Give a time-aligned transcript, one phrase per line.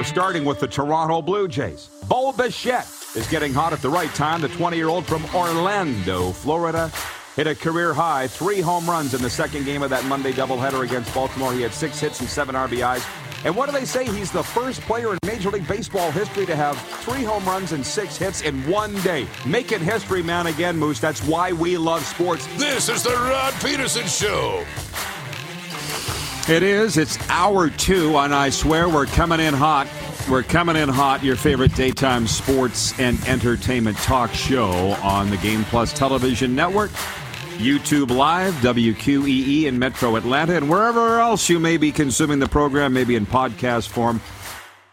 [0.00, 1.90] We're starting with the Toronto Blue Jays.
[2.08, 4.40] Bo Bichette is getting hot at the right time.
[4.40, 6.90] The 20 year old from Orlando, Florida,
[7.36, 10.82] hit a career high three home runs in the second game of that Monday doubleheader
[10.84, 11.52] against Baltimore.
[11.52, 13.06] He had six hits and seven RBIs.
[13.44, 14.06] And what do they say?
[14.06, 17.84] He's the first player in Major League Baseball history to have three home runs and
[17.84, 19.26] six hits in one day.
[19.44, 20.98] Making history, man, again, Moose.
[20.98, 22.46] That's why we love sports.
[22.56, 24.64] This is the Rod Peterson Show.
[26.50, 26.96] It is.
[26.96, 29.86] It's hour two, and I swear we're coming in hot.
[30.28, 31.22] We're coming in hot.
[31.22, 34.68] Your favorite daytime sports and entertainment talk show
[35.00, 36.90] on the Game Plus Television Network.
[37.58, 42.92] YouTube Live, WQEE in Metro Atlanta, and wherever else you may be consuming the program,
[42.92, 44.20] maybe in podcast form.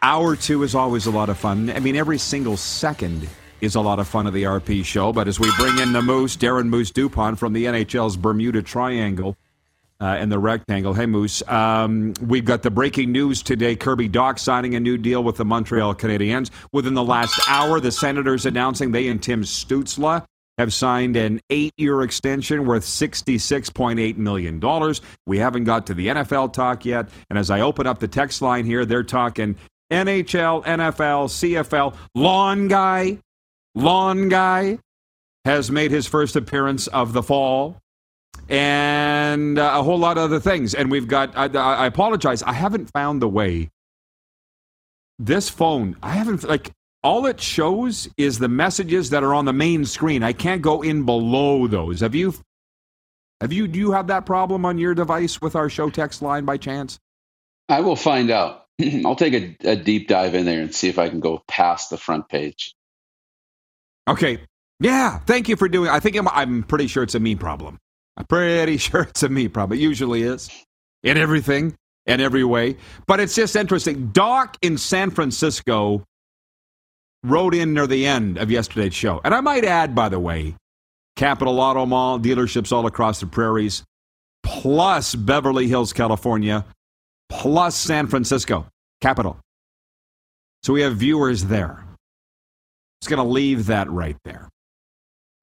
[0.04, 1.72] Hour two is always a lot of fun.
[1.72, 3.28] I mean, every single second
[3.62, 5.12] is a lot of fun of the RP show.
[5.12, 9.36] But as we bring in the Moose, Darren Moose Dupont from the NHL's Bermuda Triangle
[10.00, 10.94] uh, and the Rectangle.
[10.94, 11.42] Hey, Moose.
[11.48, 15.46] Um, we've got the breaking news today Kirby Dach signing a new deal with the
[15.46, 16.50] Montreal Canadiens.
[16.72, 20.26] Within the last hour, the Senators announcing they and Tim Stützle
[20.58, 24.96] have signed an eight year extension worth $66.8 million.
[25.26, 27.10] We haven't got to the NFL talk yet.
[27.30, 29.56] And as I open up the text line here, they're talking
[29.92, 31.96] NHL, NFL, CFL.
[32.16, 33.20] Lawn guy,
[33.76, 34.80] lawn guy
[35.46, 37.78] has made his first appearance of the fall
[38.50, 40.74] and uh, a whole lot of other things.
[40.74, 43.70] And we've got, I, I apologize, I haven't found the way.
[45.20, 46.72] This phone, I haven't, like,
[47.04, 50.24] all it shows is the messages that are on the main screen.
[50.24, 52.02] I can't go in below those.
[52.02, 52.34] Have you
[53.42, 56.46] have you do you have that problem on your device with our show text line
[56.46, 57.00] by chance?
[57.70, 58.66] I will find out.
[59.06, 61.90] I'll take a, a, deep dive in there and see if I can go past
[61.90, 62.74] the front page.
[64.08, 64.40] Okay.
[64.80, 65.18] Yeah.
[65.20, 65.90] Thank you for doing.
[65.90, 67.80] I think I'm, I'm pretty sure it's a me problem.
[68.18, 69.80] I'm pretty sure it's a me problem.
[69.80, 70.50] It usually is
[71.04, 72.78] in everything and every way.
[73.06, 74.08] But it's just interesting.
[74.08, 76.04] Doc in San Francisco
[77.24, 79.22] wrote in near the end of yesterday's show.
[79.24, 80.56] And I might add, by the way,
[81.16, 83.84] Capital Auto Mall, dealerships all across the prairies,
[84.44, 86.66] plus Beverly Hills, California,
[87.30, 88.68] plus San Francisco,
[89.02, 89.38] capital.
[90.64, 91.84] So we have viewers there.
[93.02, 94.50] Just going to leave that right there.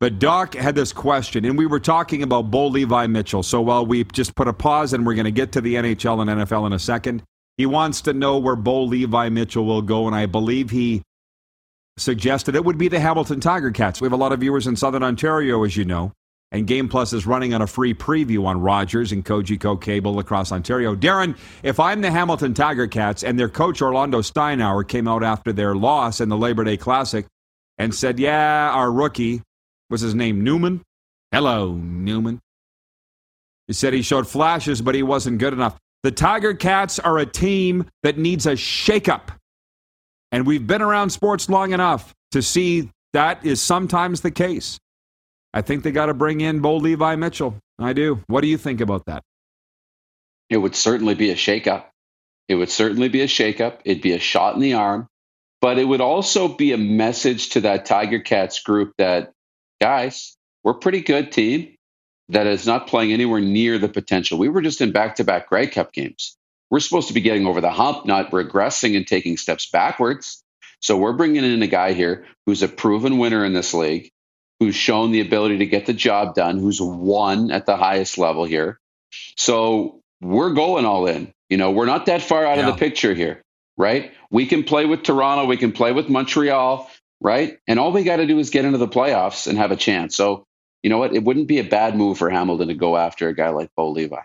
[0.01, 3.43] But Doc had this question, and we were talking about Bo Levi Mitchell.
[3.43, 6.21] So while we just put a pause and we're going to get to the NHL
[6.21, 7.23] and NFL in a second,
[7.57, 11.03] he wants to know where Bo Levi Mitchell will go, and I believe he
[11.97, 14.01] suggested it would be the Hamilton Tiger Cats.
[14.01, 16.13] We have a lot of viewers in Southern Ontario, as you know,
[16.51, 20.51] and Game Plus is running on a free preview on Rogers and Cogeco Cable across
[20.51, 20.97] Ontario.
[20.97, 25.53] Darren, if I'm the Hamilton Tiger Cats and their coach Orlando Steinauer came out after
[25.53, 27.27] their loss in the Labor Day Classic
[27.79, 29.43] and said, "Yeah, our rookie
[29.95, 30.83] was his name Newman.
[31.31, 32.41] Hello, Newman."
[33.69, 35.79] He said he showed flashes, but he wasn't good enough.
[36.03, 39.29] The Tiger Cats are a team that needs a shakeup.
[40.33, 44.81] And we've been around sports long enough to see that is sometimes the case.
[45.53, 47.57] I think they got to bring in Bo Levi Mitchell.
[47.79, 48.21] I do.
[48.27, 49.23] What do you think about that?
[50.51, 51.85] It would certainly be a shakeup.
[52.49, 53.79] It would certainly be a shakeup.
[53.85, 55.07] It'd be a shot in the arm,
[55.61, 59.33] but it would also be a message to that Tiger Cats group that,
[59.81, 61.77] guys, we're a pretty good team
[62.31, 64.39] that is not playing anywhere near the potential.
[64.39, 66.37] We were just in back to back Grey Cup games.
[66.71, 70.43] We're supposed to be getting over the hump, not regressing and taking steps backwards.
[70.81, 74.11] So we're bringing in a guy here who's a proven winner in this league,
[74.61, 78.45] who's shown the ability to get the job done, who's won at the highest level
[78.45, 78.81] here.
[79.37, 81.33] So we're going all in.
[81.49, 82.69] You know, we're not that far out yeah.
[82.69, 83.43] of the picture here,
[83.77, 84.13] right?
[84.31, 86.91] We can play with Toronto, we can play with Montreal,
[87.25, 87.59] right?
[87.67, 90.15] And all we got to do is get into the playoffs and have a chance.
[90.15, 90.45] So,
[90.85, 91.15] you know what?
[91.15, 93.91] It wouldn't be a bad move for Hamilton to go after a guy like Bo
[93.91, 94.21] Levi.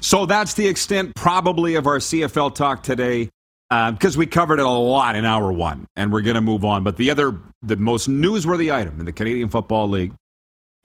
[0.00, 3.28] So that's the extent, probably, of our CFL talk today,
[3.68, 6.64] because uh, we covered it a lot in hour one, and we're going to move
[6.64, 6.84] on.
[6.84, 10.12] But the other, the most newsworthy item in the Canadian Football League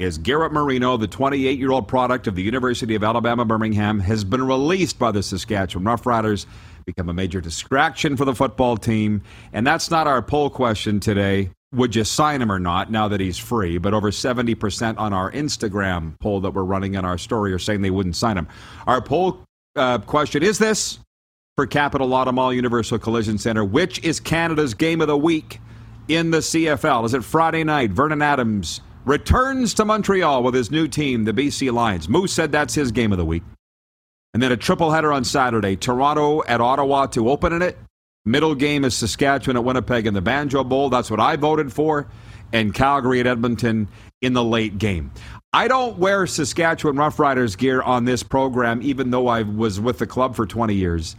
[0.02, 4.24] is Garrett Marino, the 28 year old product of the University of Alabama Birmingham, has
[4.24, 6.46] been released by the Saskatchewan Roughriders,
[6.86, 9.22] become a major distraction for the football team.
[9.54, 13.20] And that's not our poll question today would you sign him or not now that
[13.20, 13.78] he's free?
[13.78, 17.82] But over 70% on our Instagram poll that we're running in our story are saying
[17.82, 18.48] they wouldn't sign him.
[18.88, 19.46] Our poll
[19.76, 21.00] uh, question is this
[21.56, 23.64] for Capital Auto Universal Collision Center.
[23.64, 25.60] Which is Canada's game of the week
[26.10, 27.06] in the CFL?
[27.06, 27.92] Is it Friday night?
[27.92, 32.08] Vernon Adams returns to Montreal with his new team, the BC Lions.
[32.10, 33.44] Moose said that's his game of the week.
[34.34, 37.78] And then a triple header on Saturday Toronto at Ottawa to open it.
[38.24, 40.90] Middle game is Saskatchewan at Winnipeg in the Banjo Bowl.
[40.90, 42.08] That's what I voted for.
[42.54, 43.88] And Calgary at Edmonton
[44.22, 45.12] in the late game.
[45.54, 50.08] I don't wear Saskatchewan Roughriders gear on this program, even though I was with the
[50.08, 51.16] club for 20 years.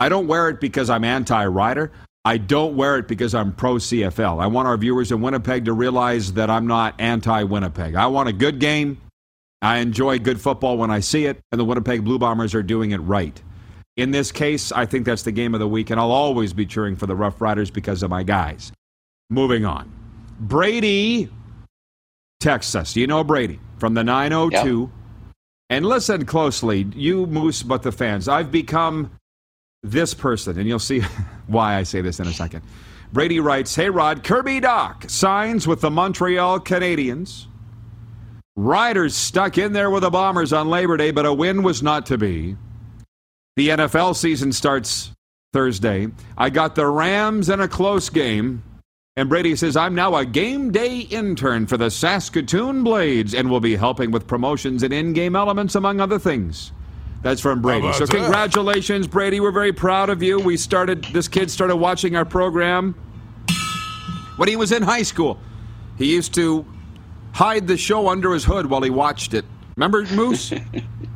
[0.00, 1.92] I don't wear it because I'm anti rider.
[2.24, 4.40] I don't wear it because I'm pro CFL.
[4.40, 7.96] I want our viewers in Winnipeg to realize that I'm not anti Winnipeg.
[7.96, 9.00] I want a good game.
[9.60, 12.90] I enjoy good football when I see it, and the Winnipeg Blue Bombers are doing
[12.92, 13.40] it right.
[13.96, 16.66] In this case, I think that's the game of the week, and I'll always be
[16.66, 18.72] cheering for the Rough Riders because of my guys.
[19.30, 19.90] Moving on.
[20.40, 21.28] Brady
[22.40, 22.96] texts us.
[22.96, 24.80] You know Brady from the 902.
[24.80, 24.90] Yep.
[25.70, 28.28] And listen closely, you Moose, but the fans.
[28.28, 29.10] I've become
[29.82, 31.00] this person, and you'll see
[31.46, 32.62] why I say this in a second.
[33.12, 37.46] Brady writes Hey Rod, Kirby Dach signs with the Montreal Canadiens.
[38.56, 42.06] Riders stuck in there with the Bombers on Labor Day, but a win was not
[42.06, 42.56] to be.
[43.56, 45.12] The NFL season starts
[45.52, 46.08] Thursday.
[46.36, 48.62] I got the Rams in a close game.
[49.16, 53.60] And Brady says, I'm now a game day intern for the Saskatoon Blades and will
[53.60, 56.72] be helping with promotions and in game elements, among other things.
[57.22, 57.92] That's from Brady.
[57.92, 59.12] So, congratulations, that?
[59.12, 59.40] Brady.
[59.40, 60.40] We're very proud of you.
[60.40, 62.94] We started, this kid started watching our program
[64.36, 65.38] when he was in high school.
[65.98, 66.66] He used to
[67.32, 69.44] hide the show under his hood while he watched it.
[69.76, 70.52] Remember, Moose?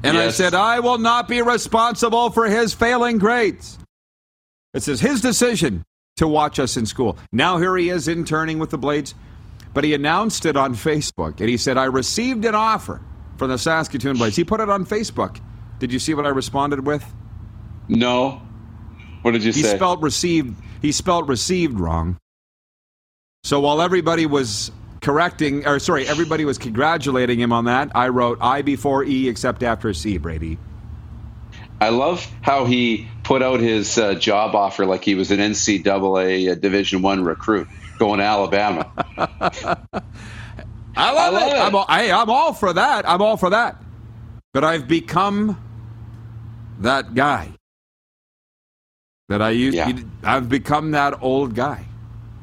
[0.03, 0.35] And yes.
[0.35, 3.77] I said, I will not be responsible for his failing grades.
[4.73, 5.85] It says his decision
[6.17, 7.19] to watch us in school.
[7.33, 9.15] Now here he is interning with the Blades,
[9.75, 13.01] but he announced it on Facebook and he said, I received an offer
[13.37, 14.37] from the Saskatoon Blades.
[14.37, 15.41] He put it on Facebook.
[15.79, 17.05] Did you see what I responded with?
[17.89, 18.43] No.
[19.23, 19.73] What did you he say?
[19.73, 20.57] He spelled received.
[20.83, 22.19] He spelled received wrong.
[23.45, 28.39] So while everybody was correcting, or sorry, everybody was congratulating him on that, I wrote
[28.41, 30.59] I before E except after C, Brady.
[31.81, 36.51] I love how he put out his uh, job offer like he was an NCAA
[36.51, 37.69] uh, Division One recruit
[37.99, 38.91] going to Alabama.
[39.19, 41.57] I love, I love it.
[41.57, 41.59] it.
[41.59, 43.09] I'm all, I, I'm all for that.
[43.09, 43.83] I'm all for that.
[44.55, 45.63] But I've become
[46.81, 47.53] that guy
[49.29, 49.77] that I used.
[49.77, 49.93] Yeah.
[50.23, 51.85] I've become that old guy,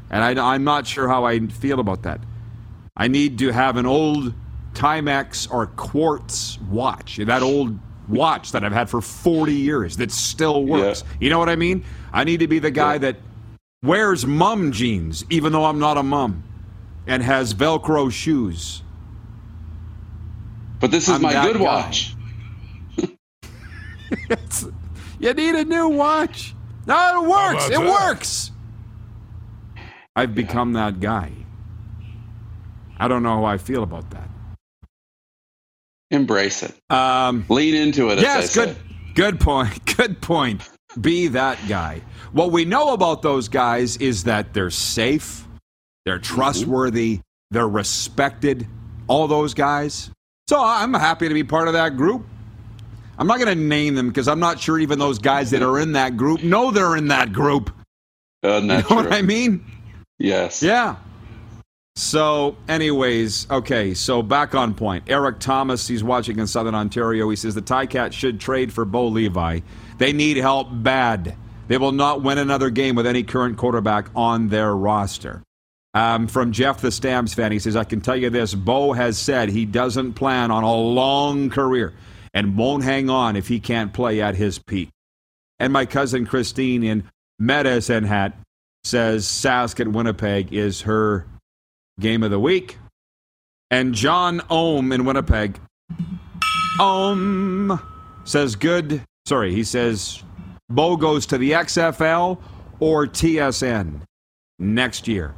[0.09, 2.19] and I, I'm not sure how I feel about that.
[2.95, 4.33] I need to have an old
[4.73, 7.17] Timex or quartz watch.
[7.17, 7.77] That old
[8.07, 11.03] watch that I've had for 40 years that still works.
[11.03, 11.17] Yeah.
[11.21, 11.83] You know what I mean?
[12.11, 12.99] I need to be the guy yeah.
[12.99, 13.15] that
[13.81, 16.43] wears mum jeans, even though I'm not a mum,
[17.07, 18.81] and has Velcro shoes.
[20.79, 21.63] But this is I'm my good guy.
[21.63, 22.15] watch.
[25.19, 26.55] You need a new watch.
[26.85, 27.65] No, it works.
[27.67, 27.85] It that?
[27.85, 28.51] works.
[30.15, 31.31] I've become that guy.
[32.97, 34.29] I don't know how I feel about that.
[36.11, 36.75] Embrace it.
[36.91, 38.19] Um, Lean into it.
[38.19, 38.69] Yes, good.
[38.69, 38.81] Say.
[39.15, 39.85] Good point.
[39.97, 40.69] Good point.
[40.99, 42.01] Be that guy.
[42.31, 45.47] What we know about those guys is that they're safe,
[46.05, 46.35] they're mm-hmm.
[46.35, 47.19] trustworthy,
[47.51, 48.67] they're respected.
[49.07, 50.09] All those guys.
[50.49, 52.25] So I'm happy to be part of that group.
[53.17, 55.79] I'm not going to name them because I'm not sure even those guys that are
[55.79, 57.71] in that group know they're in that group.
[58.43, 59.63] Uh, you know what I mean?
[60.19, 60.61] Yes.
[60.63, 60.95] Yeah.
[61.95, 65.03] So, anyways, okay, so back on point.
[65.07, 67.29] Eric Thomas, he's watching in Southern Ontario.
[67.29, 69.59] He says the Ticats should trade for Bo Levi.
[69.99, 71.35] They need help bad.
[71.67, 75.43] They will not win another game with any current quarterback on their roster.
[75.93, 79.19] Um, from Jeff the Stamps fan, he says, I can tell you this Bo has
[79.19, 81.93] said he doesn't plan on a long career
[82.33, 84.89] and won't hang on if he can't play at his peak.
[85.59, 87.09] And my cousin Christine in
[87.39, 88.33] Medicine Hat
[88.83, 91.27] says Sask at Winnipeg is her
[91.99, 92.77] game of the week.
[93.71, 95.59] And John Ohm in Winnipeg.
[96.79, 97.79] Ohm
[98.23, 99.03] says good.
[99.25, 100.21] Sorry, he says
[100.69, 102.39] Bo goes to the XFL
[102.79, 104.01] or TSN
[104.59, 105.33] next year.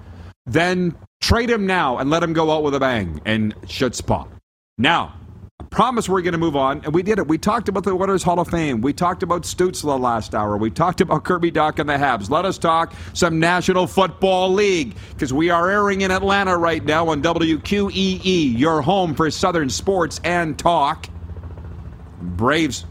[0.45, 4.29] Then trade him now and let him go out with a bang and shut spot.
[4.77, 5.13] Now,
[5.75, 7.27] promise we're going to move on, and we did it.
[7.27, 8.79] We talked about the Winners Hall of Fame.
[8.79, 10.55] We talked about Stützle last hour.
[10.55, 12.29] We talked about Kirby Dach and the Habs.
[12.29, 17.09] Let us talk some National Football League because we are airing in Atlanta right now
[17.09, 21.09] on WQEE, your home for Southern sports and talk.
[22.21, 22.85] Braves.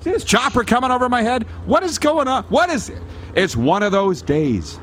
[0.00, 1.42] See this chopper coming over my head?
[1.66, 2.44] What is going on?
[2.44, 3.02] What is it?
[3.34, 4.80] It's one of those days.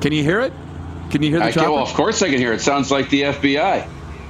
[0.00, 0.52] Can you hear it?
[1.10, 1.66] Can you hear the I chopper?
[1.66, 2.60] Can, well, of course I can hear it.
[2.60, 3.82] Sounds like the FBI.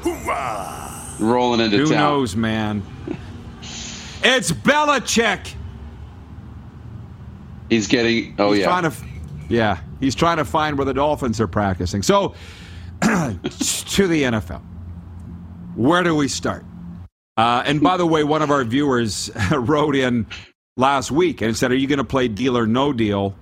[0.03, 0.84] Hoorah!
[1.19, 1.93] Rolling into Who town.
[1.93, 2.83] Who knows, man?
[4.23, 5.55] It's Belichick.
[7.69, 8.35] He's getting.
[8.39, 8.67] Oh he's yeah.
[8.67, 8.97] Trying to,
[9.49, 12.03] yeah, he's trying to find where the Dolphins are practicing.
[12.03, 12.35] So,
[13.03, 14.63] to the NFL.
[15.75, 16.65] Where do we start?
[17.37, 20.27] Uh, and by the way, one of our viewers wrote in
[20.77, 23.35] last week and said, "Are you going to play Deal or No Deal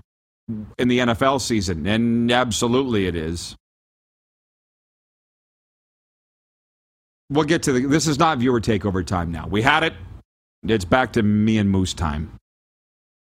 [0.78, 3.54] in the NFL season?" And absolutely, it is.
[7.32, 7.86] We'll get to the.
[7.86, 9.46] This is not viewer takeover time now.
[9.48, 9.94] We had it.
[10.64, 12.38] It's back to me and Moose time.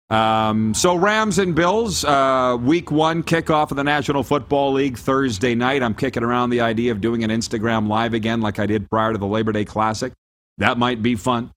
[0.08, 5.54] Um, so Rams and Bills, uh, week one kickoff of the National Football League Thursday
[5.54, 5.84] night.
[5.84, 9.12] I'm kicking around the idea of doing an Instagram live again, like I did prior
[9.12, 10.12] to the Labor Day Classic.
[10.58, 11.52] That might be fun.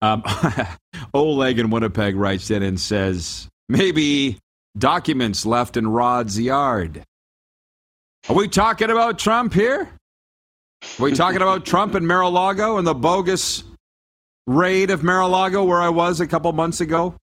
[0.00, 0.22] Um,
[1.14, 4.38] Oleg in Winnipeg writes in and says, maybe
[4.76, 7.04] documents left in Rod's yard.
[8.30, 9.90] Are we talking about Trump here?
[10.98, 13.64] We talking about Trump and Mar-a-Lago and the bogus
[14.46, 17.14] raid of Mar-a-Lago where I was a couple months ago?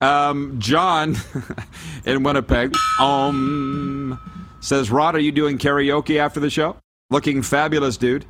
[0.00, 1.16] Um, John
[2.04, 4.20] in Winnipeg um,
[4.60, 6.76] says, Rod, are you doing karaoke after the show?
[7.10, 8.26] Looking fabulous, dude.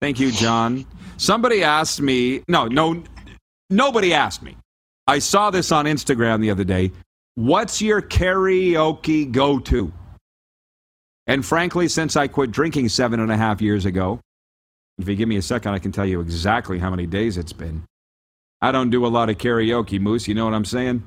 [0.00, 0.84] Thank you, John.
[1.16, 3.02] Somebody asked me, no, no,
[3.70, 4.56] nobody asked me.
[5.06, 6.92] I saw this on Instagram the other day.
[7.34, 9.92] What's your karaoke go to?
[11.26, 14.20] And frankly, since I quit drinking seven and a half years ago,
[14.98, 17.52] if you give me a second, I can tell you exactly how many days it's
[17.52, 17.84] been.
[18.60, 20.28] I don't do a lot of karaoke, Moose.
[20.28, 21.02] You know what I'm saying?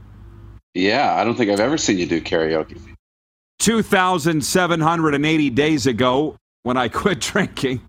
[0.73, 2.79] Yeah, I don't think I've ever seen you do karaoke.
[3.59, 7.81] 2,780 days ago, when I quit drinking,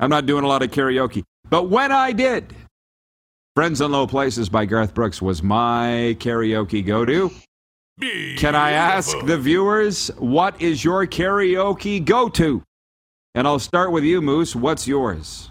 [0.00, 1.22] I'm not doing a lot of karaoke.
[1.48, 2.54] But when I did,
[3.54, 7.30] Friends in Low Places by Garth Brooks was my karaoke go to.
[8.00, 12.62] Can I ask the viewers, what is your karaoke go to?
[13.34, 14.56] And I'll start with you, Moose.
[14.56, 15.50] What's yours?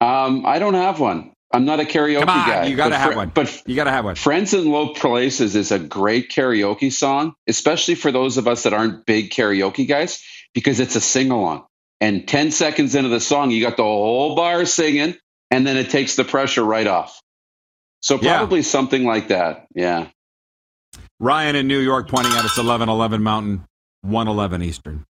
[0.00, 1.32] Um, I don't have one.
[1.54, 2.66] I'm not a karaoke Come on, guy.
[2.66, 3.30] you gotta have fr- one.
[3.34, 4.14] But You got to have one.
[4.14, 8.72] Friends in Low Places is a great karaoke song, especially for those of us that
[8.72, 10.22] aren't big karaoke guys,
[10.54, 11.64] because it's a sing along.
[12.00, 15.14] And 10 seconds into the song, you got the whole bar singing,
[15.50, 17.20] and then it takes the pressure right off.
[18.00, 18.38] So Yeah.
[18.38, 19.66] probably something like that.
[19.74, 20.08] Yeah.
[21.22, 23.64] Ryan in New York pointing out it's 1111 Mountain,
[24.00, 25.04] 111 Eastern.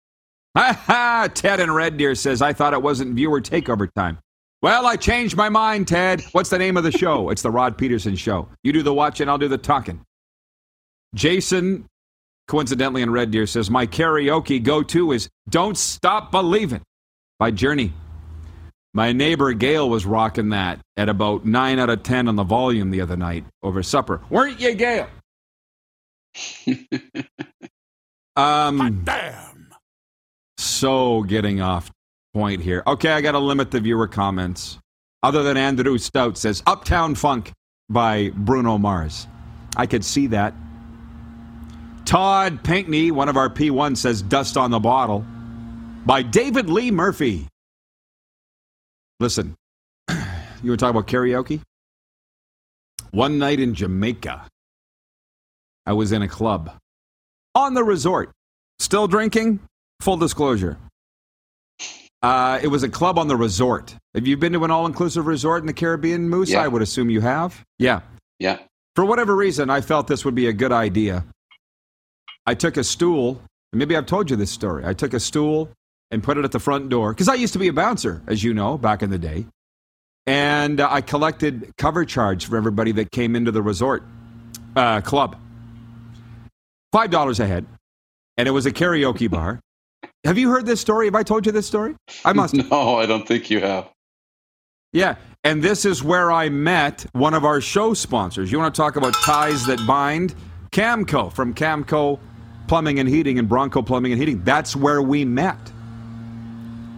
[0.57, 1.29] Ha ha!
[1.35, 4.19] Ted in Red Deer says, I thought it wasn't viewer takeover time.
[4.63, 6.23] Well, I changed my mind, Ted.
[6.33, 7.29] What's the name of the show?
[7.29, 8.49] It's the Rod Peterson Show.
[8.63, 10.01] You do the watching, I'll do the talking.
[11.15, 11.85] Jason,
[12.49, 16.81] coincidentally in Red Deer, says, My karaoke go to is Don't Stop Believing
[17.39, 17.93] by Journey.
[18.95, 22.91] My neighbor Gail was rocking that at about 9 out of 10 on the volume
[22.91, 24.23] the other night over supper.
[24.31, 25.07] Weren't you, Gail?
[28.37, 29.69] um, Damn.
[30.59, 31.91] so getting off
[32.35, 32.83] point here.
[32.87, 34.79] Okay, I got to limit the viewer comments.
[35.23, 37.53] Other than Andrew Stout says Uptown Funk
[37.89, 39.27] by Bruno Mars.
[39.77, 40.55] I could see that.
[42.05, 45.27] Todd Pinkney, one of our P1, says Dust on the Bottle
[46.07, 47.47] by David Lee Murphy.
[49.21, 49.55] Listen,
[50.63, 51.61] you were talking about karaoke?
[53.11, 54.47] One night in Jamaica,
[55.89, 56.71] I was in a club
[57.55, 58.31] on the resort.
[58.79, 59.61] Still drinking?
[60.03, 60.77] Full disclosure.
[62.21, 63.97] Uh, it was a club on the resort.
[64.15, 66.51] Have you been to an all inclusive resort in the Caribbean, Moose?
[66.51, 66.61] Yeah.
[66.61, 67.65] I would assume you have.
[67.79, 68.03] Yeah.
[68.39, 68.59] Yeah.
[68.97, 71.25] For whatever reason, I felt this would be a good idea.
[72.45, 73.41] I took a stool,
[73.73, 74.85] and maybe I've told you this story.
[74.85, 75.71] I took a stool
[76.11, 78.45] and put it at the front door because I used to be a bouncer, as
[78.45, 79.47] you know, back in the day.
[80.27, 84.03] And uh, I collected cover charge for everybody that came into the resort
[84.77, 85.37] uh, club.
[86.95, 87.67] $5 a head.
[88.37, 89.61] And it was a karaoke bar.
[90.25, 91.07] Have you heard this story?
[91.07, 91.95] Have I told you this story?
[92.25, 92.55] I must.
[92.71, 93.89] No, I don't think you have.
[94.93, 95.17] Yeah.
[95.45, 98.51] And this is where I met one of our show sponsors.
[98.51, 100.35] You want to talk about ties that bind?
[100.73, 102.19] Camco from Camco
[102.67, 104.43] Plumbing and Heating and Bronco Plumbing and Heating.
[104.45, 105.59] That's where we met.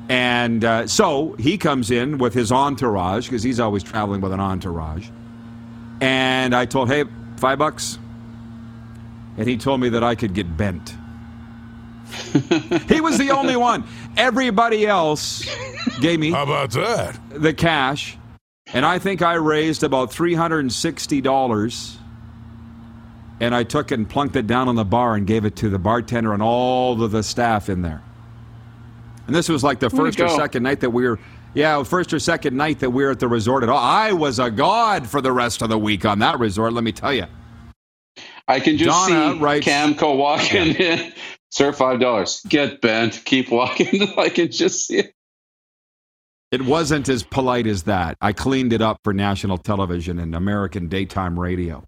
[0.08, 4.40] And uh, so he comes in with his entourage because he's always traveling with an
[4.40, 5.08] entourage.
[6.00, 7.04] And I told, hey,
[7.36, 7.98] five bucks.
[9.36, 10.94] And he told me that I could get bent.
[12.88, 13.84] he was the only one.
[14.16, 15.44] Everybody else
[16.00, 17.18] gave me How about that?
[17.30, 18.18] the cash,
[18.72, 21.96] and I think I raised about three hundred and sixty dollars.
[23.42, 25.70] And I took it and plunked it down on the bar and gave it to
[25.70, 28.02] the bartender and all of the staff in there.
[29.26, 31.18] And this was like the Way to first or second night that we were,
[31.54, 33.78] yeah, first or second night that we were at the resort at all.
[33.78, 36.74] I was a god for the rest of the week on that resort.
[36.74, 37.24] Let me tell you.
[38.48, 41.12] I can just Donna see writes- Camco walking in.
[41.50, 42.40] Sir, five dollars.
[42.48, 43.22] Get bent.
[43.24, 44.12] Keep walking.
[44.18, 45.14] I can just see it.
[46.52, 48.16] It wasn't as polite as that.
[48.20, 51.84] I cleaned it up for national television and American daytime radio.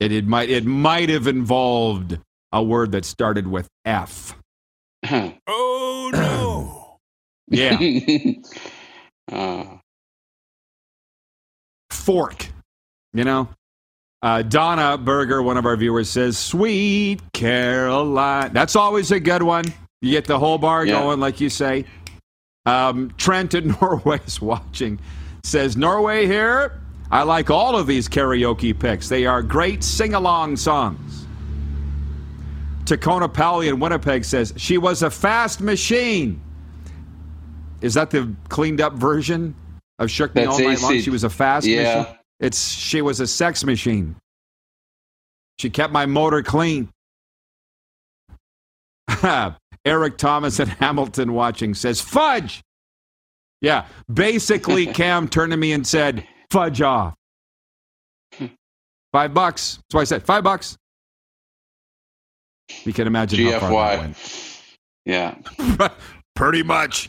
[0.00, 2.18] It, it might it might have involved
[2.52, 4.36] a word that started with F.
[5.46, 6.98] Oh no!
[7.48, 7.78] Yeah,
[9.32, 9.64] uh,
[11.90, 12.46] fork.
[13.12, 13.48] You know.
[14.24, 19.66] Uh, Donna Berger, one of our viewers, says, "Sweet Caroline." That's always a good one.
[20.00, 21.00] You get the whole bar Yeah.
[21.02, 21.84] going, like you say.
[22.64, 24.98] Um, Trent in Norway is watching.
[25.44, 26.80] Says Norway here.
[27.10, 29.10] I like all of these karaoke picks.
[29.10, 31.26] They are great sing-along songs.
[32.86, 36.40] Tacona Pally in Winnipeg says she was a fast machine.
[37.82, 39.54] Is that the cleaned up version
[39.98, 40.98] of Shook Me That's All Night Long?
[41.00, 41.98] She was a fast Yeah.
[41.98, 42.14] machine.
[42.44, 44.16] It's she was a sex machine.
[45.58, 46.90] She kept my motor clean.
[49.86, 52.62] Eric Thomas at Hamilton watching says fudge.
[53.62, 57.14] Yeah, basically Cam turned to me and said fudge off.
[59.10, 59.76] Five bucks.
[59.76, 60.76] That's why I said five bucks.
[62.84, 64.16] You can imagine how far that went.
[64.16, 64.74] GFY.
[65.06, 65.88] Yeah.
[66.36, 67.08] Pretty much.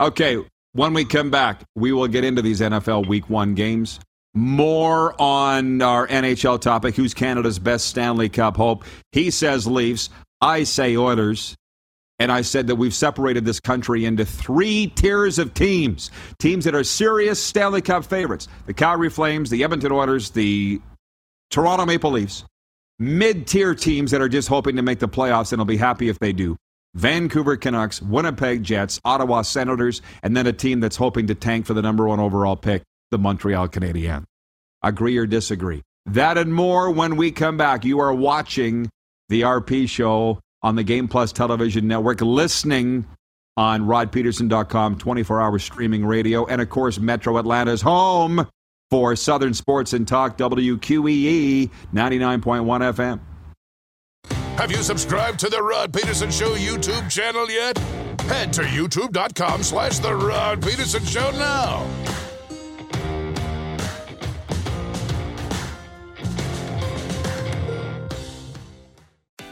[0.00, 0.38] Okay,
[0.72, 3.98] when we come back, we will get into these NFL Week One games.
[4.38, 6.94] More on our NHL topic.
[6.94, 8.84] Who's Canada's best Stanley Cup hope?
[9.10, 10.10] He says Leafs.
[10.40, 11.56] I say Oilers.
[12.20, 16.12] And I said that we've separated this country into three tiers of teams.
[16.38, 20.80] Teams that are serious Stanley Cup favorites the Calgary Flames, the Edmonton Oilers, the
[21.50, 22.44] Toronto Maple Leafs.
[23.00, 26.08] Mid tier teams that are just hoping to make the playoffs and will be happy
[26.08, 26.56] if they do.
[26.94, 31.74] Vancouver Canucks, Winnipeg Jets, Ottawa Senators, and then a team that's hoping to tank for
[31.74, 34.24] the number one overall pick, the Montreal Canadiens.
[34.82, 35.82] Agree or disagree?
[36.06, 37.84] That and more when we come back.
[37.84, 38.88] You are watching
[39.28, 43.06] the RP show on the Game Plus television network, listening
[43.56, 48.46] on rodpeterson.com, 24 hour streaming radio, and of course, Metro Atlanta's home
[48.90, 53.20] for Southern Sports and Talk, WQEE 99.1 FM.
[54.56, 57.78] Have you subscribed to the Rod Peterson Show YouTube channel yet?
[58.22, 61.86] Head to youtube.com slash the Rod Peterson Show now.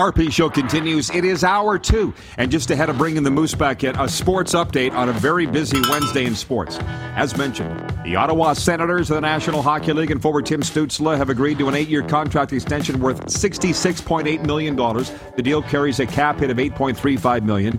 [0.00, 1.10] RP show continues.
[1.10, 2.14] It is hour two.
[2.38, 5.44] And just ahead of bringing the Moose back in, a sports update on a very
[5.44, 6.78] busy Wednesday in sports.
[7.16, 11.28] As mentioned, the Ottawa Senators of the National Hockey League and forward Tim Stützle have
[11.28, 14.74] agreed to an eight year contract extension worth $66.8 million.
[14.74, 17.78] The deal carries a cap hit of 8.35 million.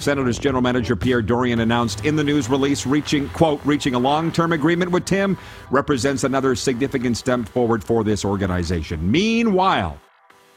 [0.00, 4.32] Senators General Manager Pierre Dorion announced in the news release reaching, quote, reaching a long
[4.32, 5.36] term agreement with Tim
[5.70, 9.10] represents another significant step forward for this organization.
[9.10, 10.00] Meanwhile,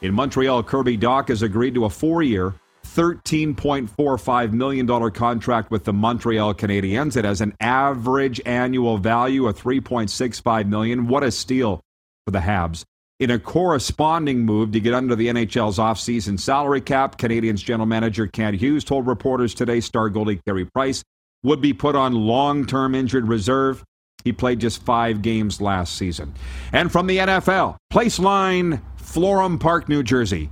[0.01, 2.53] in Montreal, Kirby Dach has agreed to a four year,
[2.85, 7.15] $13.45 million contract with the Montreal Canadiens.
[7.15, 11.07] It has an average annual value of 3.65 million.
[11.07, 11.81] What a steal
[12.25, 12.83] for the Habs.
[13.19, 18.25] In a corresponding move to get under the NHL's offseason salary cap, Canadiens general manager
[18.25, 21.03] Kent Hughes told reporters today star goalie Carey Price
[21.43, 23.83] would be put on long term injured reserve.
[24.23, 26.33] He played just five games last season.
[26.73, 28.81] And from the NFL, place line
[29.11, 30.49] Florham Park, New Jersey.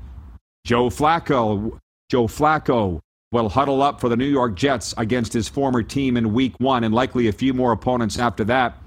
[0.66, 1.80] Joe Flacco,
[2.12, 3.00] Joe Flacco
[3.32, 6.84] will huddle up for the New York Jets against his former team in week one
[6.84, 8.78] and likely a few more opponents after that.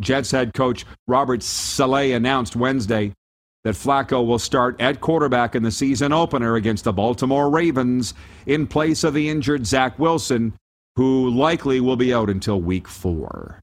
[0.00, 3.12] Jets head coach Robert Saleh announced Wednesday
[3.62, 8.14] that Flacco will start at quarterback in the season opener against the Baltimore Ravens
[8.46, 10.52] in place of the injured Zach Wilson,
[10.96, 13.61] who likely will be out until week four.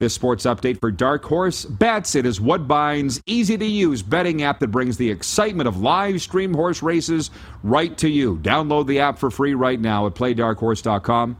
[0.00, 2.14] This sports update for Dark Horse Bets.
[2.14, 6.54] It is Woodbine's easy to use betting app that brings the excitement of live stream
[6.54, 7.32] horse races
[7.64, 8.38] right to you.
[8.38, 11.38] Download the app for free right now at playdarkhorse.com.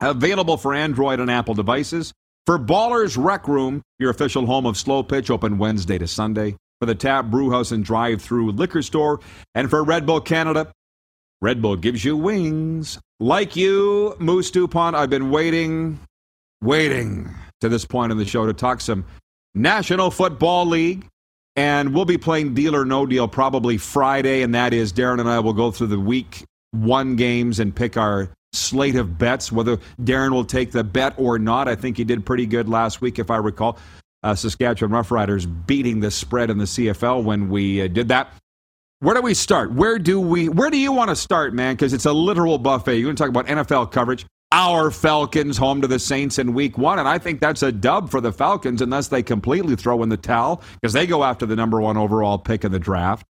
[0.00, 2.12] Available for Android and Apple devices.
[2.46, 6.56] For Ballers Rec Room, your official home of Slow Pitch, open Wednesday to Sunday.
[6.80, 9.20] For the Tap Brewhouse and Drive Through Liquor Store.
[9.54, 10.72] And for Red Bull Canada,
[11.40, 12.98] Red Bull gives you wings.
[13.20, 16.00] Like you, Moose DuPont, I've been waiting,
[16.60, 17.32] waiting
[17.64, 19.04] to this point in the show to talk some
[19.54, 21.06] National Football League.
[21.56, 25.28] And we'll be playing Deal or No Deal probably Friday, and that is Darren and
[25.28, 29.78] I will go through the week one games and pick our slate of bets, whether
[30.02, 31.68] Darren will take the bet or not.
[31.68, 33.78] I think he did pretty good last week, if I recall.
[34.24, 38.32] Uh, Saskatchewan Roughriders beating the spread in the CFL when we uh, did that.
[39.00, 39.72] Where do we start?
[39.72, 40.48] Where do we?
[40.48, 41.76] Where do you want to start, man?
[41.76, 42.96] Because it's a literal buffet.
[42.96, 44.26] You want to talk about NFL coverage?
[44.56, 48.08] Our Falcons home to the Saints in Week One, and I think that's a dub
[48.08, 51.56] for the Falcons unless they completely throw in the towel because they go after the
[51.56, 53.26] number one overall pick in the draft.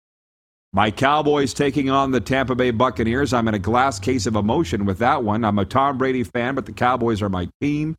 [0.74, 3.32] My Cowboys taking on the Tampa Bay Buccaneers.
[3.32, 5.46] I'm in a glass case of emotion with that one.
[5.46, 7.96] I'm a Tom Brady fan, but the Cowboys are my team.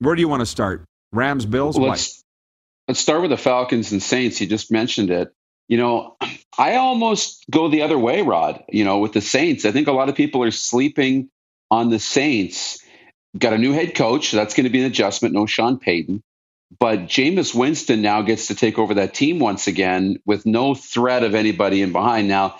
[0.00, 0.84] Where do you want to start?
[1.12, 1.78] Rams, Bills.
[1.78, 2.22] Let's
[2.88, 4.38] let's start with the Falcons and Saints.
[4.38, 5.32] You just mentioned it
[5.66, 6.16] you know,
[6.58, 9.64] I almost go the other way, Rod, you know, with the Saints.
[9.64, 11.30] I think a lot of people are sleeping
[11.70, 12.84] on the Saints.
[13.38, 14.30] Got a new head coach.
[14.30, 15.34] So that's going to be an adjustment.
[15.34, 16.22] No Sean Payton.
[16.78, 21.24] But Jameis Winston now gets to take over that team once again with no threat
[21.24, 22.28] of anybody in behind.
[22.28, 22.56] Now,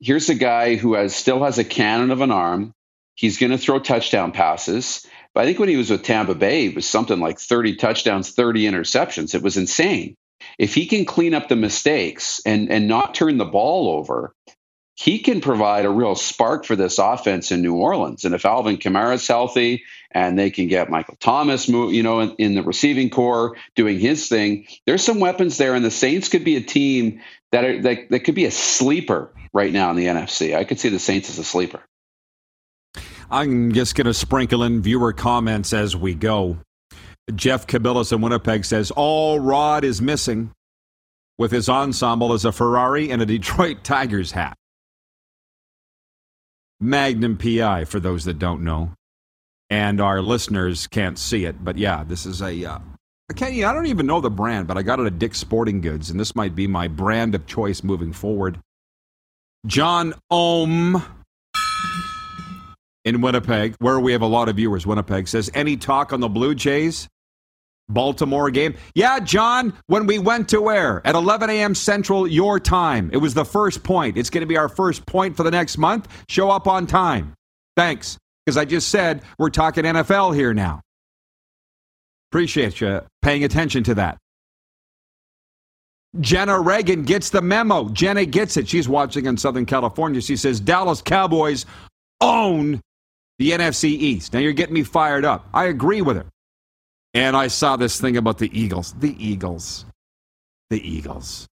[0.00, 2.72] here's a guy who has still has a cannon of an arm.
[3.14, 5.06] He's going to throw touchdown passes.
[5.34, 8.32] But I think when he was with Tampa Bay, it was something like 30 touchdowns,
[8.32, 9.34] 30 interceptions.
[9.34, 10.14] It was insane
[10.58, 14.34] if he can clean up the mistakes and and not turn the ball over,
[14.98, 18.24] he can provide a real spark for this offense in New Orleans.
[18.24, 22.34] And if Alvin Kamara is healthy and they can get Michael Thomas, you know, in,
[22.38, 25.76] in, the receiving corps doing his thing, there's some weapons there.
[25.76, 27.20] And the Saints could be a team
[27.52, 30.56] that are, that, that could be a sleeper right now in the NFC.
[30.56, 31.80] I could see the Saints as a sleeper.
[33.30, 36.58] I'm just going to sprinkle in viewer comments as we go.
[37.36, 40.50] Jeff Cabillas in Winnipeg says all Rod is missing
[41.38, 44.57] with his ensemble is a Ferrari and a Detroit Tigers hat.
[46.80, 48.92] Magnum PI, for those that don't know.
[49.70, 52.64] And our listeners can't see it, but yeah, this is a.
[52.64, 52.78] Uh,
[53.30, 53.52] I can't.
[53.52, 56.18] I don't even know the brand, but I got it at Dick's Sporting Goods, and
[56.18, 58.58] this might be my brand of choice moving forward.
[59.66, 61.02] John Ohm
[63.04, 64.86] in Winnipeg, where we have a lot of viewers.
[64.86, 67.08] Winnipeg says, "Any talk on the Blue Jays?
[67.88, 68.74] Baltimore game.
[68.94, 71.00] Yeah, John, when we went to where?
[71.06, 71.74] At 11 a.m.
[71.74, 73.10] Central, your time.
[73.12, 74.16] It was the first point.
[74.16, 76.08] It's going to be our first point for the next month.
[76.28, 77.34] Show up on time.
[77.76, 78.18] Thanks.
[78.44, 80.80] Because I just said we're talking NFL here now.
[82.30, 84.18] Appreciate you paying attention to that.
[86.20, 87.88] Jenna Reagan gets the memo.
[87.90, 88.68] Jenna gets it.
[88.68, 90.20] She's watching in Southern California.
[90.20, 91.66] She says Dallas Cowboys
[92.20, 92.80] own
[93.38, 94.32] the NFC East.
[94.32, 95.48] Now you're getting me fired up.
[95.52, 96.26] I agree with her.
[97.18, 98.94] And I saw this thing about the Eagles.
[99.00, 99.84] The Eagles.
[100.70, 101.48] The Eagles.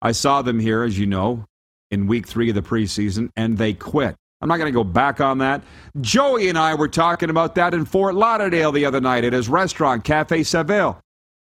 [0.00, 1.44] I saw them here, as you know,
[1.90, 4.16] in week three of the preseason, and they quit.
[4.40, 5.62] I'm not going to go back on that.
[6.00, 9.50] Joey and I were talking about that in Fort Lauderdale the other night at his
[9.50, 10.98] restaurant, Cafe Seville.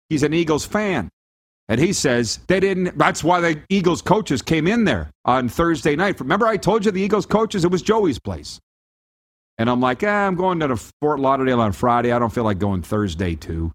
[0.08, 1.08] He's an Eagles fan.
[1.68, 5.94] And he says they didn't, that's why the Eagles coaches came in there on Thursday
[5.94, 6.18] night.
[6.18, 8.58] Remember, I told you the Eagles coaches, it was Joey's place.
[9.58, 12.12] And I'm like, eh, I'm going to Fort Lauderdale on Friday.
[12.12, 13.72] I don't feel like going Thursday too.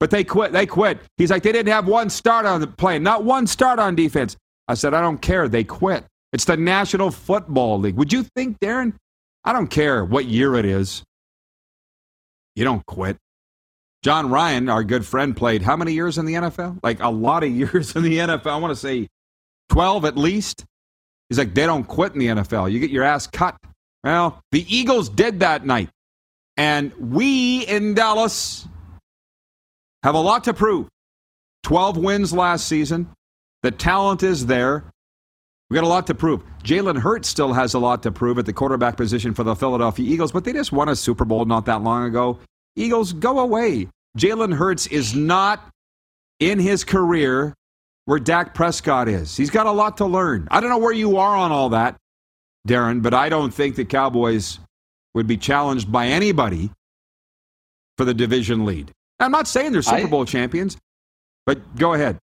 [0.00, 0.52] But they quit.
[0.52, 1.00] They quit.
[1.16, 4.36] He's like, they didn't have one start on the plane, not one start on defense.
[4.68, 5.48] I said, I don't care.
[5.48, 6.04] They quit.
[6.32, 7.96] It's the National Football League.
[7.96, 8.94] Would you think, Darren?
[9.44, 11.04] I don't care what year it is.
[12.56, 13.18] You don't quit.
[14.02, 16.80] John Ryan, our good friend, played how many years in the NFL?
[16.82, 18.46] Like a lot of years in the NFL.
[18.46, 19.08] I want to say
[19.70, 20.64] 12 at least.
[21.28, 22.70] He's like, they don't quit in the NFL.
[22.70, 23.56] You get your ass cut.
[24.04, 25.88] Well, the Eagles did that night.
[26.56, 28.68] And we in Dallas
[30.02, 30.88] have a lot to prove.
[31.64, 33.08] 12 wins last season.
[33.62, 34.84] The talent is there.
[35.70, 36.42] We got a lot to prove.
[36.62, 40.06] Jalen Hurts still has a lot to prove at the quarterback position for the Philadelphia
[40.06, 42.38] Eagles, but they just won a Super Bowl not that long ago.
[42.76, 43.88] Eagles, go away.
[44.18, 45.70] Jalen Hurts is not
[46.38, 47.54] in his career
[48.04, 49.34] where Dak Prescott is.
[49.34, 50.46] He's got a lot to learn.
[50.50, 51.96] I don't know where you are on all that.
[52.66, 54.58] Darren, but I don't think the Cowboys
[55.14, 56.70] would be challenged by anybody
[57.96, 58.90] for the division lead.
[59.20, 60.76] I'm not saying they're Super Bowl I, champions,
[61.46, 62.18] but go ahead.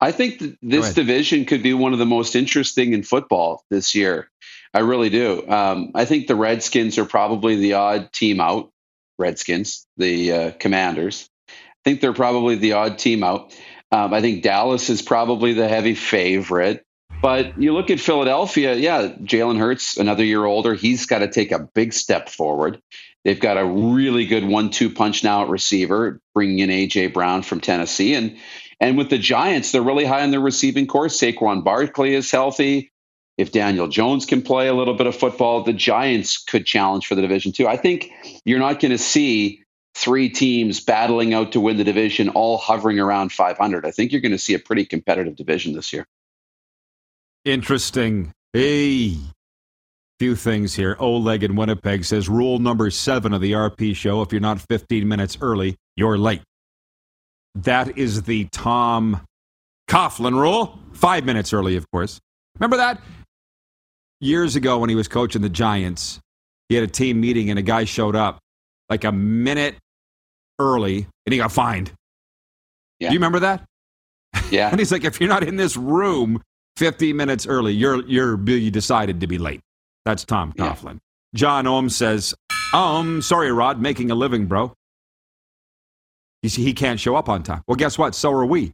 [0.00, 4.28] I think this division could be one of the most interesting in football this year.
[4.74, 5.48] I really do.
[5.48, 8.70] Um, I think the Redskins are probably the odd team out.
[9.18, 11.30] Redskins, the uh, Commanders.
[11.48, 11.52] I
[11.84, 13.54] think they're probably the odd team out.
[13.92, 16.84] Um, I think Dallas is probably the heavy favorite.
[17.22, 21.52] But you look at Philadelphia, yeah, Jalen Hurts, another year older, he's got to take
[21.52, 22.80] a big step forward.
[23.24, 27.60] They've got a really good one-two punch now at receiver, bringing in AJ Brown from
[27.60, 28.36] Tennessee, and
[28.80, 31.06] and with the Giants, they're really high on their receiving corps.
[31.06, 32.92] Saquon Barkley is healthy.
[33.38, 37.14] If Daniel Jones can play a little bit of football, the Giants could challenge for
[37.14, 37.66] the division too.
[37.66, 38.10] I think
[38.44, 39.62] you're not going to see
[39.94, 43.86] three teams battling out to win the division, all hovering around 500.
[43.86, 46.06] I think you're going to see a pretty competitive division this year.
[47.44, 48.32] Interesting.
[48.52, 49.16] Hey.
[50.18, 50.96] Few things here.
[50.98, 55.06] Oleg in Winnipeg says rule number seven of the RP show if you're not 15
[55.06, 56.40] minutes early, you're late.
[57.56, 59.20] That is the Tom
[59.88, 60.78] Coughlin rule.
[60.92, 62.20] Five minutes early, of course.
[62.58, 63.00] Remember that?
[64.20, 66.20] Years ago when he was coaching the Giants,
[66.68, 68.38] he had a team meeting and a guy showed up
[68.88, 69.76] like a minute
[70.58, 71.92] early and he got fined.
[73.00, 73.08] Yeah.
[73.08, 73.64] Do you remember that?
[74.50, 74.68] Yeah.
[74.70, 76.40] And he's like, if you're not in this room
[76.76, 79.60] 50 minutes early, you're you're you decided to be late.
[80.04, 80.68] That's Tom Yeah.
[80.74, 80.98] Coughlin.
[81.34, 82.34] John Ohm says,
[82.72, 84.72] um, sorry, Rod, making a living, bro.
[86.42, 87.62] You see, he can't show up on time.
[87.66, 88.14] Well, guess what?
[88.14, 88.72] So are we.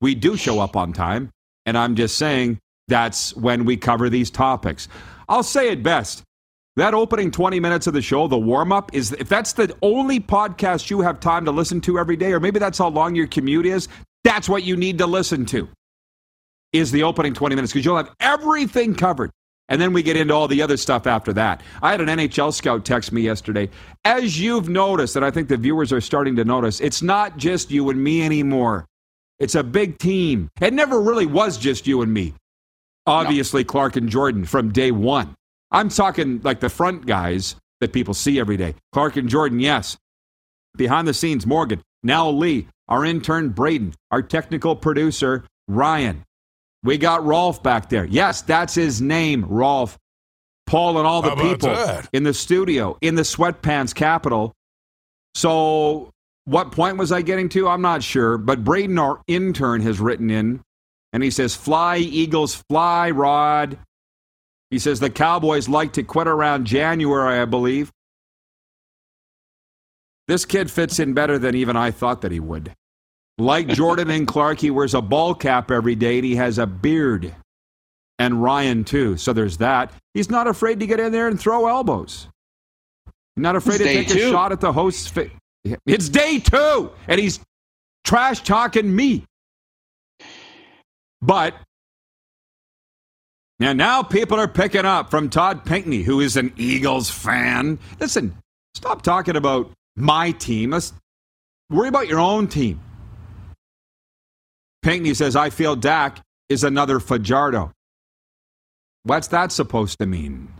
[0.00, 1.30] We do show up on time,
[1.66, 4.88] and I'm just saying that's when we cover these topics.
[5.28, 6.22] I'll say it best.
[6.76, 10.18] That opening 20 minutes of the show, the warm up, is if that's the only
[10.18, 13.28] podcast you have time to listen to every day, or maybe that's how long your
[13.28, 13.88] commute is,
[14.24, 15.68] that's what you need to listen to,
[16.74, 19.30] is the opening 20 minutes, because you'll have everything covered.
[19.68, 21.62] And then we get into all the other stuff after that.
[21.80, 23.70] I had an NHL scout text me yesterday.
[24.04, 27.70] As you've noticed, and I think the viewers are starting to notice, it's not just
[27.70, 28.84] you and me anymore.
[29.38, 30.50] It's a big team.
[30.60, 32.34] It never really was just you and me.
[33.06, 35.34] Obviously, Clark and Jordan from day one.
[35.70, 38.74] I'm talking like the front guys that people see every day.
[38.92, 39.96] Clark and Jordan, yes.
[40.76, 46.22] Behind the scenes, Morgan, now Lee, our intern Braden, our technical producer Ryan.
[46.84, 48.04] We got Rolf back there.
[48.04, 49.98] Yes, that's his name, Rolf.
[50.66, 52.08] Paul and all the people that?
[52.12, 54.54] in the studio, in the sweatpants capital.
[55.34, 56.10] So,
[56.44, 57.68] what point was I getting to?
[57.68, 58.38] I'm not sure.
[58.38, 60.62] But Braden, our intern, has written in
[61.12, 63.78] and he says, Fly, Eagles, fly, Rod.
[64.70, 67.92] He says the Cowboys like to quit around January, I believe.
[70.26, 72.74] This kid fits in better than even I thought that he would.
[73.38, 76.66] Like Jordan and Clark, he wears a ball cap every day and he has a
[76.66, 77.34] beard.
[78.18, 79.16] And Ryan, too.
[79.16, 79.92] So there's that.
[80.14, 82.28] He's not afraid to get in there and throw elbows.
[83.36, 85.32] Not afraid It's to take a shot at the host's face.
[85.86, 87.40] It's day two, and he's
[88.04, 89.24] trash talking me.
[91.20, 91.54] But
[93.60, 97.78] and now people are picking up from Todd Pinkney, who is an Eagles fan.
[97.98, 98.36] Listen,
[98.74, 100.70] stop talking about my team.
[100.70, 100.92] Let's
[101.70, 102.80] worry about your own team.
[104.84, 106.20] Pinkney says, I feel Dak
[106.50, 107.72] is another Fajardo.
[109.04, 110.52] What's that supposed to mean?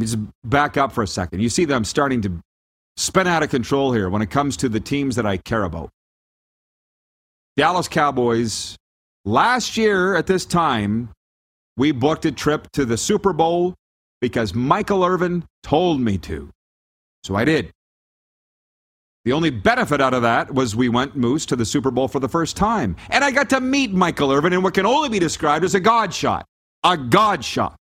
[0.00, 1.40] Just back up for a second.
[1.42, 2.40] You see that I'm starting to
[2.96, 5.90] spin out of control here when it comes to the teams that I care about.
[7.58, 8.76] Dallas Cowboys,
[9.26, 11.10] last year at this time,
[11.76, 13.74] we booked a trip to the Super Bowl
[14.22, 16.48] because Michael Irvin told me to.
[17.22, 17.70] So I did.
[19.28, 22.18] The only benefit out of that was we went Moose to the Super Bowl for
[22.18, 22.96] the first time.
[23.10, 25.80] And I got to meet Michael Irvin in what can only be described as a
[25.80, 26.46] God shot.
[26.82, 27.76] A God shot.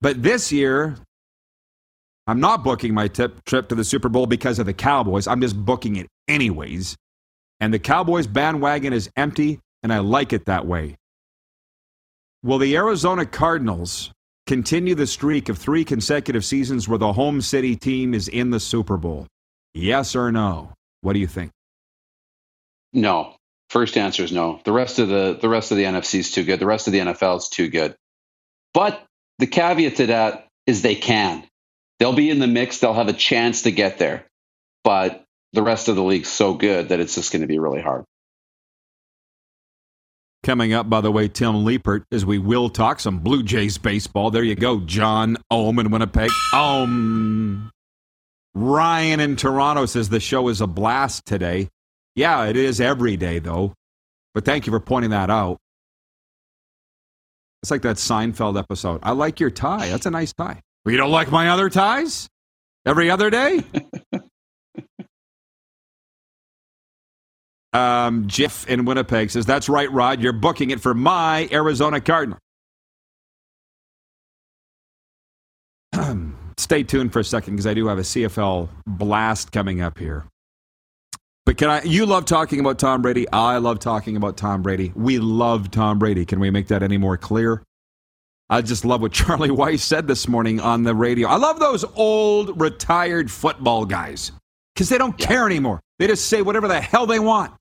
[0.00, 0.96] But this year,
[2.26, 5.26] I'm not booking my tip, trip to the Super Bowl because of the Cowboys.
[5.26, 6.96] I'm just booking it anyways.
[7.60, 10.96] And the Cowboys bandwagon is empty, and I like it that way.
[12.42, 14.10] Will the Arizona Cardinals
[14.46, 18.60] continue the streak of three consecutive seasons where the home city team is in the
[18.60, 19.26] Super Bowl?
[19.74, 20.72] Yes or no?
[21.00, 21.50] What do you think?
[22.92, 23.34] No.
[23.70, 24.60] First answer is no.
[24.64, 26.60] The rest of the the rest of the NFC is too good.
[26.60, 27.96] The rest of the NFL is too good.
[28.72, 29.02] But
[29.38, 31.44] the caveat to that is they can.
[31.98, 32.78] They'll be in the mix.
[32.78, 34.26] They'll have a chance to get there.
[34.84, 37.80] But the rest of the league's so good that it's just going to be really
[37.80, 38.04] hard.
[40.44, 44.30] Coming up, by the way, Tim Leiper, as we will talk some Blue Jays baseball.
[44.30, 46.28] There you go, John Ohm in Winnipeg.
[46.52, 47.70] Ohm.
[48.54, 51.70] Ryan in Toronto says the show is a blast today.
[52.14, 53.72] Yeah, it is every day, though.
[54.34, 55.56] But thank you for pointing that out.
[57.62, 59.00] It's like that Seinfeld episode.
[59.02, 59.88] I like your tie.
[59.88, 60.60] That's a nice tie.
[60.84, 62.28] Well, you don't like my other ties?
[62.84, 63.64] Every other day?
[67.74, 70.22] um, Jeff in Winnipeg says, That's right, Rod.
[70.22, 72.38] You're booking it for my Arizona Cardinal.
[76.56, 80.24] Stay tuned for a second because I do have a CFL blast coming up here.
[81.44, 81.82] But can I?
[81.82, 83.28] You love talking about Tom Brady.
[83.30, 84.92] I love talking about Tom Brady.
[84.94, 86.24] We love Tom Brady.
[86.24, 87.62] Can we make that any more clear?
[88.48, 91.28] I just love what Charlie Weis said this morning on the radio.
[91.28, 94.32] I love those old retired football guys
[94.74, 95.80] because they don't care anymore.
[95.98, 97.52] They just say whatever the hell they want.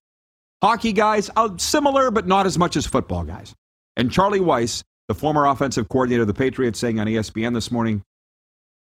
[0.63, 3.53] Hockey guys, uh, similar, but not as much as football guys.
[3.97, 8.01] And Charlie Weis, the former offensive coordinator of the Patriots, saying on ESPN this morning,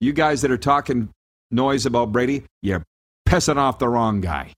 [0.01, 1.11] you guys that are talking
[1.51, 2.85] noise about Brady, you're
[3.29, 4.53] pissing off the wrong guy.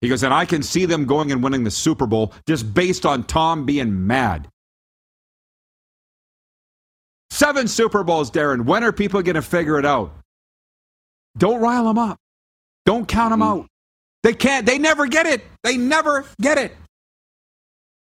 [0.00, 3.06] He goes, and I can see them going and winning the Super Bowl just based
[3.06, 4.48] on Tom being mad.
[7.30, 8.64] Seven Super Bowls, Darren.
[8.64, 10.12] When are people going to figure it out?
[11.38, 12.18] Don't rile them up.
[12.86, 13.68] Don't count them out.
[14.22, 14.66] They can't.
[14.66, 15.42] They never get it.
[15.62, 16.76] They never get it.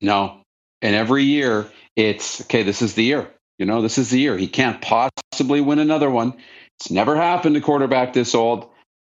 [0.02, 0.42] No.
[0.82, 3.30] And every year it's okay, this is the year.
[3.58, 4.38] You know, this is the year.
[4.38, 6.34] He can't possibly win another one.
[6.80, 8.70] It's never happened to quarterback this old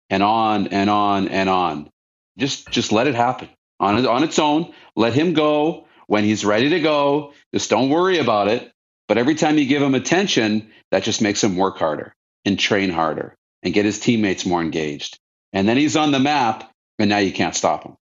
[0.10, 1.90] and on and on and on.
[2.38, 3.50] Just just let it happen
[3.80, 4.74] on on its own.
[4.96, 7.34] Let him go when he's ready to go.
[7.54, 8.72] Just don't worry about it.
[9.08, 12.14] But every time you give him attention, that just makes him work harder
[12.46, 15.20] and train harder and get his teammates more engaged.
[15.54, 16.71] And then he's on the map,
[17.02, 17.96] and now you can't stop him.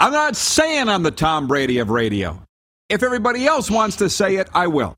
[0.00, 2.42] I'm not saying I'm the Tom Brady of radio.
[2.88, 4.96] If everybody else wants to say it, I will.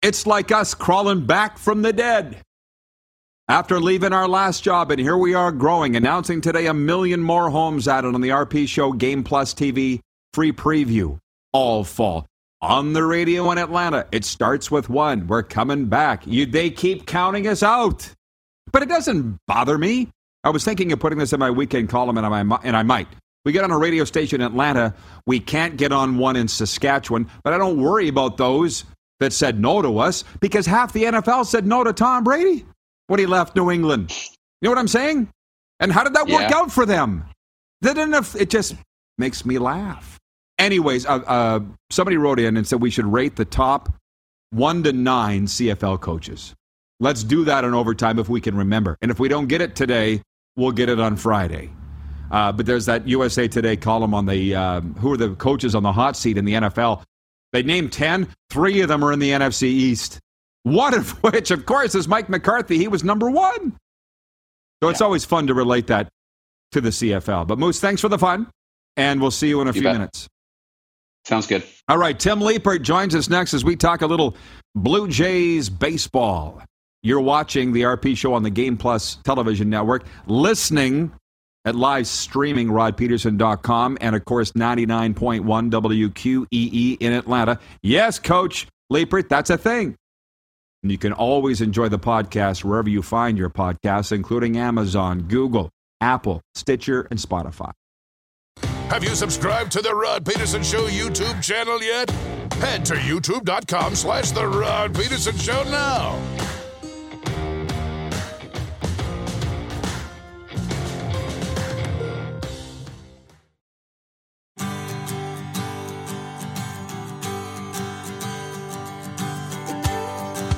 [0.00, 2.38] It's like us crawling back from the dead.
[3.48, 7.50] After leaving our last job, and here we are growing, announcing today a million more
[7.50, 10.00] homes added on the RP Show Game Plus TV
[10.34, 11.18] free preview
[11.52, 12.26] all fall.
[12.60, 15.26] On the radio in Atlanta, it starts with one.
[15.26, 16.26] We're coming back.
[16.26, 18.12] You, they keep counting us out.
[18.70, 20.10] But it doesn't bother me.
[20.44, 23.08] I was thinking of putting this in my weekend column, and I, and I might.
[23.44, 24.94] We get on a radio station in Atlanta.
[25.26, 28.84] We can't get on one in Saskatchewan, but I don't worry about those
[29.20, 32.64] that said no to us because half the NFL said no to Tom Brady
[33.06, 34.10] when he left New England.
[34.60, 35.28] You know what I'm saying?
[35.80, 37.24] And how did that work out for them?
[37.82, 38.34] That enough.
[38.36, 38.74] It just
[39.16, 40.18] makes me laugh.
[40.58, 43.94] Anyways, uh, uh, somebody wrote in and said we should rate the top
[44.50, 46.54] one to nine CFL coaches.
[47.00, 48.96] Let's do that in overtime if we can remember.
[49.02, 50.22] And if we don't get it today,
[50.56, 51.70] we'll get it on Friday.
[52.30, 55.82] Uh, but there's that USA Today column on the uh, who are the coaches on
[55.82, 57.02] the hot seat in the NFL.
[57.52, 60.18] They named 10, three of them are in the NFC East.
[60.64, 62.76] One of which, of course, is Mike McCarthy.
[62.76, 63.76] He was number one.
[64.82, 66.08] So it's always fun to relate that
[66.72, 67.46] to the CFL.
[67.46, 68.48] But Moose, thanks for the fun,
[68.96, 69.94] and we'll see you in a You few bet.
[69.94, 70.28] minutes.
[71.24, 71.64] Sounds good.
[71.88, 74.36] All right, Tim Leiper joins us next as we talk a little
[74.74, 76.62] Blue Jays baseball.
[77.02, 81.12] You're watching the RP show on the Game Plus television network, listening
[81.64, 87.58] at live streaming rodpeterson.com and of course 99.1 WQEE in Atlanta.
[87.82, 89.94] Yes, coach Leiper, that's a thing.
[90.82, 95.70] And you can always enjoy the podcast wherever you find your podcasts, including Amazon, Google,
[96.00, 97.72] Apple, Stitcher, and Spotify.
[98.88, 102.10] Have you subscribed to the Rod Peterson Show YouTube channel yet?
[102.54, 106.57] Head to youtube.com slash the Rod Peterson Show now.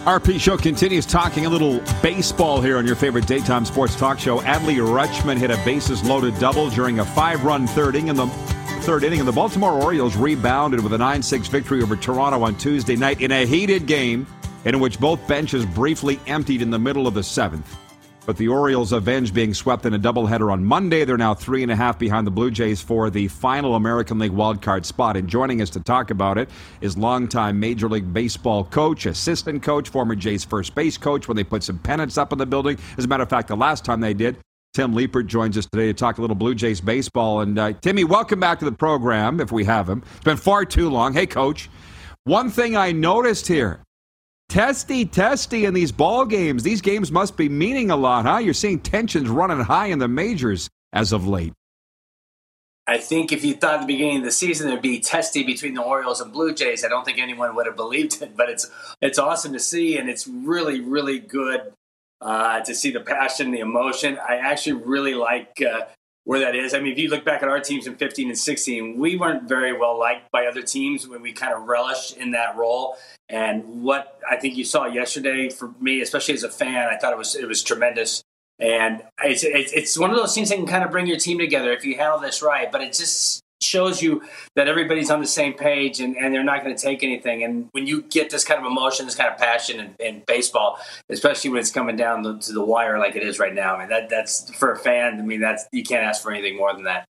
[0.06, 4.38] RP Show continues talking a little baseball here on your favorite daytime sports talk show.
[4.40, 8.26] Adley Rutschman hit a bases loaded double during a five run third inning in the
[8.80, 12.56] third inning, and the Baltimore Orioles rebounded with a 9 6 victory over Toronto on
[12.56, 14.26] Tuesday night in a heated game
[14.64, 17.76] in which both benches briefly emptied in the middle of the seventh.
[18.26, 21.04] But the Orioles avenge being swept in a doubleheader on Monday.
[21.04, 24.32] They're now three and a half behind the Blue Jays for the final American League
[24.32, 25.16] wildcard spot.
[25.16, 29.88] And joining us to talk about it is longtime Major League Baseball coach, assistant coach,
[29.88, 32.78] former Jays first base coach when they put some pennants up in the building.
[32.98, 34.36] As a matter of fact, the last time they did,
[34.74, 37.40] Tim Leiper joins us today to talk a little Blue Jays baseball.
[37.40, 40.04] And uh, Timmy, welcome back to the program if we have him.
[40.16, 41.14] It's been far too long.
[41.14, 41.68] Hey, coach.
[42.24, 43.80] One thing I noticed here
[44.50, 48.52] testy testy in these ball games these games must be meaning a lot huh you're
[48.52, 51.52] seeing tensions running high in the majors as of late
[52.90, 55.74] I think if you thought at the beginning of the season there'd be testy between
[55.74, 58.36] the Orioles and Blue Jays, I don't think anyone would have believed it.
[58.36, 58.68] But it's
[59.00, 61.72] it's awesome to see, and it's really really good
[62.20, 64.18] uh, to see the passion, the emotion.
[64.18, 65.82] I actually really like uh,
[66.24, 66.74] where that is.
[66.74, 69.48] I mean, if you look back at our teams in 15 and 16, we weren't
[69.48, 72.96] very well liked by other teams when we kind of relished in that role.
[73.28, 77.12] And what I think you saw yesterday for me, especially as a fan, I thought
[77.12, 78.22] it was it was tremendous.
[78.58, 81.72] And it's, it's, one of those things that can kind of bring your team together
[81.72, 82.70] if you handle this right.
[82.70, 84.22] But it just shows you
[84.56, 87.42] that everybody's on the same page and, and they're not going to take anything.
[87.44, 90.78] And when you get this kind of emotion, this kind of passion in, in baseball,
[91.08, 93.80] especially when it's coming down the, to the wire like it is right now, I
[93.80, 95.18] mean, that, that's for a fan.
[95.18, 97.04] I mean, that's you can't ask for anything more than that.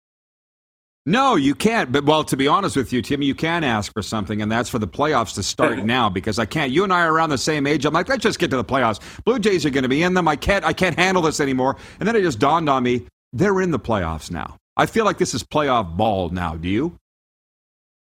[1.05, 4.01] no you can't but well to be honest with you timmy you can ask for
[4.01, 7.01] something and that's for the playoffs to start now because i can't you and i
[7.01, 9.65] are around the same age i'm like let's just get to the playoffs blue jays
[9.65, 12.15] are going to be in them i can't i can't handle this anymore and then
[12.15, 15.43] it just dawned on me they're in the playoffs now i feel like this is
[15.43, 16.97] playoff ball now do you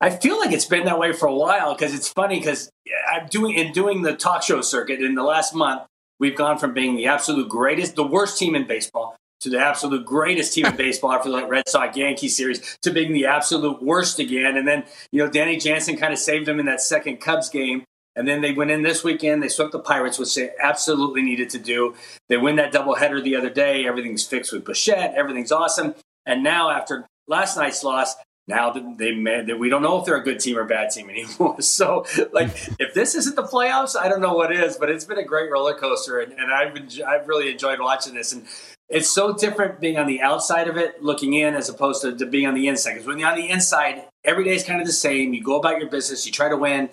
[0.01, 2.69] I feel like it's been that way for a while because it's funny because
[3.11, 5.83] I'm doing in doing the talk show circuit in the last month.
[6.19, 10.05] We've gone from being the absolute greatest, the worst team in baseball, to the absolute
[10.05, 14.19] greatest team in baseball after the Red Sox Yankee series, to being the absolute worst
[14.19, 14.57] again.
[14.57, 17.83] And then you know Danny Jansen kind of saved them in that second Cubs game.
[18.17, 19.43] And then they went in this weekend.
[19.43, 21.95] They swept the Pirates, which they absolutely needed to do.
[22.29, 23.85] They win that doubleheader the other day.
[23.85, 25.13] Everything's fixed with Bichette.
[25.15, 25.95] Everything's awesome.
[26.25, 28.15] And now, after last night's loss,
[28.47, 29.11] now they
[29.47, 31.61] that we don't know if they're a good team or bad team anymore.
[31.61, 32.49] So, like,
[32.79, 34.77] if this isn't the playoffs, I don't know what is.
[34.77, 38.13] But it's been a great roller coaster, and, and I've been, I've really enjoyed watching
[38.13, 38.31] this.
[38.33, 38.45] And
[38.87, 42.25] it's so different being on the outside of it, looking in, as opposed to, to
[42.25, 42.93] being on the inside.
[42.93, 45.33] Because when you're on the inside, every day is kind of the same.
[45.33, 46.89] You go about your business, you try to win,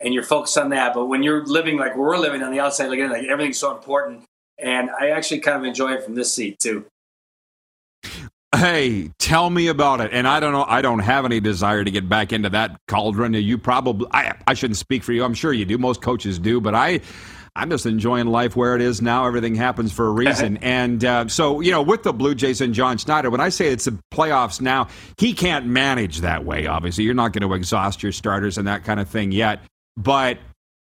[0.00, 0.94] and you're focused on that.
[0.94, 4.24] But when you're living like we're living on the outside, looking like everything's so important.
[4.58, 6.86] And I actually kind of enjoy it from this seat too.
[8.56, 10.10] Hey, tell me about it.
[10.12, 13.34] And I don't know, I don't have any desire to get back into that cauldron.
[13.34, 15.24] You probably, I, I shouldn't speak for you.
[15.24, 15.78] I'm sure you do.
[15.78, 17.00] Most coaches do, but I,
[17.56, 19.26] I'm just enjoying life where it is now.
[19.26, 20.58] Everything happens for a reason.
[20.58, 23.68] and uh, so, you know, with the Blue Jays and John Schneider, when I say
[23.68, 24.88] it's the playoffs now,
[25.18, 27.04] he can't manage that way, obviously.
[27.04, 29.60] You're not going to exhaust your starters and that kind of thing yet.
[29.96, 30.38] But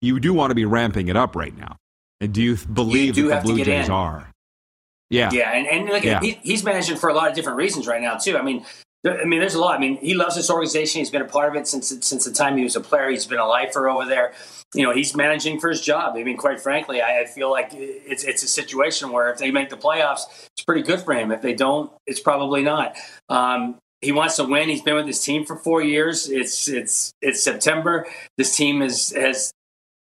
[0.02, 1.78] you do want to be ramping it up right now.
[2.22, 3.92] And do you believe you that the Blue Jays in.
[3.92, 4.33] are?
[5.10, 6.20] Yeah, yeah, and and look, yeah.
[6.22, 8.38] He, he's managing for a lot of different reasons right now too.
[8.38, 8.66] I mean,
[9.04, 9.76] there, I mean, there's a lot.
[9.76, 11.00] I mean, he loves this organization.
[11.00, 13.10] He's been a part of it since since the time he was a player.
[13.10, 14.34] He's been a lifer over there.
[14.74, 16.16] You know, he's managing for his job.
[16.16, 19.52] I mean, quite frankly, I, I feel like it's it's a situation where if they
[19.52, 21.32] make the playoffs, it's pretty good for him.
[21.32, 22.96] If they don't, it's probably not.
[23.30, 24.70] Um, he wants to win.
[24.70, 26.30] He's been with his team for four years.
[26.30, 28.08] It's it's it's September.
[28.38, 29.52] This team is has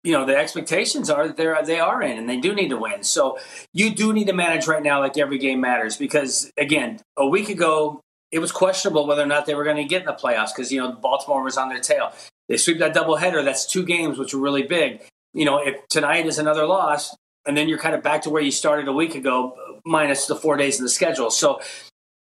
[0.03, 2.77] you know the expectations are that they're they are in and they do need to
[2.77, 3.03] win.
[3.03, 3.37] So
[3.73, 7.49] you do need to manage right now like every game matters because again, a week
[7.49, 10.55] ago it was questionable whether or not they were going to get in the playoffs
[10.55, 12.13] because you know Baltimore was on their tail.
[12.49, 13.43] They sweep that doubleheader.
[13.43, 15.01] That's two games, which are really big.
[15.33, 18.41] You know, if tonight is another loss, and then you're kind of back to where
[18.41, 21.31] you started a week ago, minus the four days in the schedule.
[21.31, 21.61] So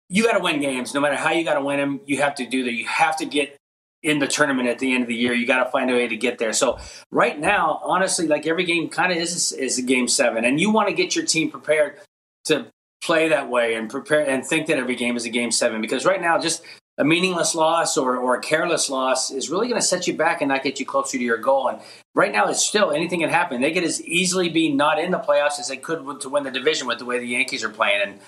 [0.08, 2.00] you got to win games, no matter how you got to win them.
[2.06, 2.72] You have to do that.
[2.72, 3.56] You have to get
[4.04, 5.32] in the tournament at the end of the year.
[5.32, 6.52] You got to find a way to get there.
[6.52, 6.78] So
[7.10, 10.70] right now, honestly, like every game kind of is is a game seven, and you
[10.70, 11.98] want to get your team prepared
[12.44, 12.66] to
[13.02, 16.06] play that way and prepare and think that every game is a game seven because
[16.06, 16.62] right now just
[16.96, 20.40] a meaningless loss or, or a careless loss is really going to set you back
[20.40, 21.68] and not get you closer to your goal.
[21.68, 21.80] And
[22.14, 23.60] right now, it's still anything can happen.
[23.60, 26.52] They could as easily be not in the playoffs as they could to win the
[26.52, 28.00] division with the way the Yankees are playing.
[28.02, 28.20] And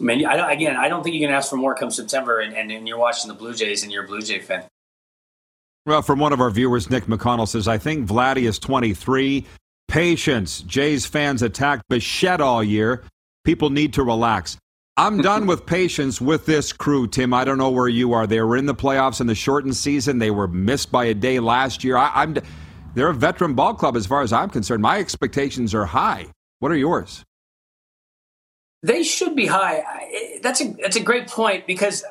[0.00, 2.54] I mean, I again, I don't think you can ask for more come September, and,
[2.54, 4.64] and, and you're watching the Blue Jays and you're a Blue Jay fan.
[5.84, 9.44] Well, from one of our viewers, Nick McConnell says, I think Vladdy is 23.
[9.88, 10.62] Patience.
[10.62, 13.02] Jays fans attacked Bichette all year.
[13.44, 14.56] People need to relax.
[14.96, 17.34] I'm done with patience with this crew, Tim.
[17.34, 18.26] I don't know where you are.
[18.26, 20.18] They were in the playoffs in the shortened season.
[20.18, 21.96] They were missed by a day last year.
[21.96, 22.36] I, am
[22.94, 24.82] they're a veteran ball club as far as I'm concerned.
[24.82, 26.26] My expectations are high.
[26.58, 27.24] What are yours?
[28.82, 29.82] They should be high.
[30.42, 32.04] That's a that's a great point because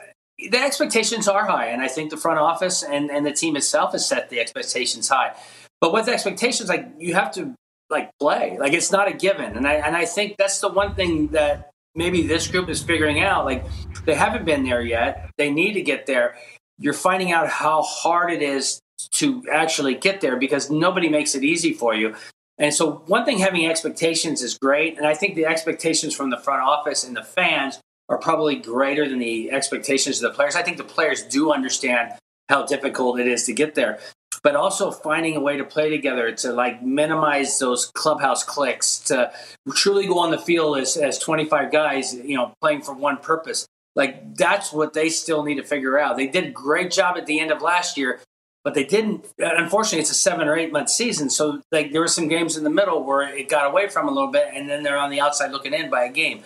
[0.50, 3.92] the expectations are high, and I think the front office and, and the team itself
[3.92, 5.36] has set the expectations high.
[5.80, 7.54] But with expectations, like you have to
[7.89, 10.96] like play, like it's not a given, and I and I think that's the one
[10.96, 13.46] thing that maybe this group is figuring out.
[13.46, 13.66] Like
[14.06, 16.36] they haven't been there yet; they need to get there.
[16.78, 18.80] You're finding out how hard it is
[19.12, 22.16] to actually get there because nobody makes it easy for you.
[22.58, 26.38] And so, one thing having expectations is great, and I think the expectations from the
[26.38, 27.80] front office and the fans
[28.10, 30.56] are probably greater than the expectations of the players.
[30.56, 32.14] I think the players do understand
[32.49, 33.99] how difficult it is to get there,
[34.43, 39.32] but also finding a way to play together to like minimize those clubhouse clicks to
[39.74, 43.66] truly go on the field as, as 25 guys, you know, playing for one purpose.
[43.95, 46.18] Like that's what they still need to figure out.
[46.18, 48.20] They did a great job at the end of last year,
[48.64, 49.26] but they didn't.
[49.39, 52.64] Unfortunately, it's a seven or eight month season, so like there were some games in
[52.64, 55.20] the middle where it got away from a little bit, and then they're on the
[55.20, 56.43] outside looking in by a game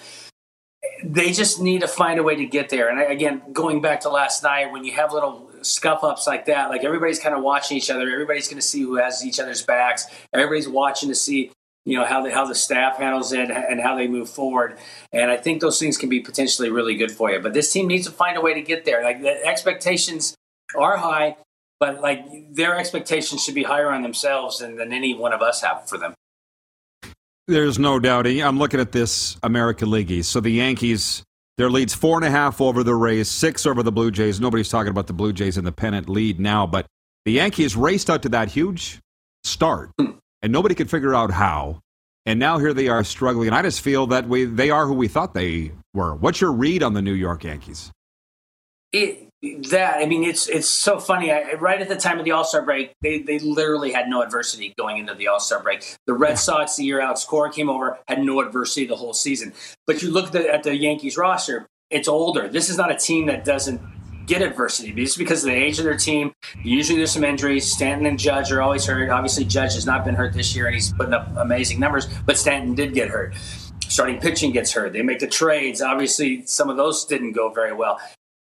[1.03, 2.89] they just need to find a way to get there.
[2.89, 6.69] And again, going back to last night, when you have little scuff ups like that,
[6.69, 8.09] like everybody's kind of watching each other.
[8.09, 10.05] Everybody's going to see who has each other's backs.
[10.33, 11.51] Everybody's watching to see
[11.85, 14.77] you know how the how the staff handles it and how they move forward.
[15.13, 17.39] And I think those things can be potentially really good for you.
[17.39, 19.03] But this team needs to find a way to get there.
[19.03, 20.35] Like the expectations
[20.75, 21.37] are high,
[21.79, 25.61] but like their expectations should be higher on themselves than, than any one of us
[25.61, 26.15] have for them.
[27.47, 28.41] There's no doubting.
[28.41, 30.31] I'm looking at this American League East.
[30.31, 31.23] So the Yankees,
[31.57, 34.41] their lead's four and a half over the Rays, six over the Blue Jays.
[34.41, 36.87] Nobody's talking about the Blue Jays in the pennant lead now, but
[37.23, 38.99] the Yankees raced out to that huge
[39.43, 40.19] start, and
[40.51, 41.81] nobody could figure out how.
[42.25, 43.47] And now here they are struggling.
[43.47, 46.15] And I just feel that we they are who we thought they were.
[46.15, 47.91] What's your read on the New York Yankees?
[48.91, 49.24] It,
[49.69, 51.31] that I mean, it's it's so funny.
[51.31, 54.21] I, right at the time of the All Star break, they they literally had no
[54.21, 55.97] adversity going into the All Star break.
[56.07, 59.53] The Red Sox, the year Alex Cora came over, had no adversity the whole season.
[59.87, 62.47] But you look at the, at the Yankees roster; it's older.
[62.47, 63.81] This is not a team that doesn't
[64.25, 66.33] get adversity just because of the age of their team.
[66.63, 67.71] Usually there's some injuries.
[67.71, 69.09] Stanton and Judge are always hurt.
[69.09, 72.37] Obviously, Judge has not been hurt this year and he's putting up amazing numbers, but
[72.37, 73.35] Stanton did get hurt.
[73.87, 74.93] Starting pitching gets hurt.
[74.93, 75.81] They make the trades.
[75.81, 77.99] Obviously, some of those didn't go very well.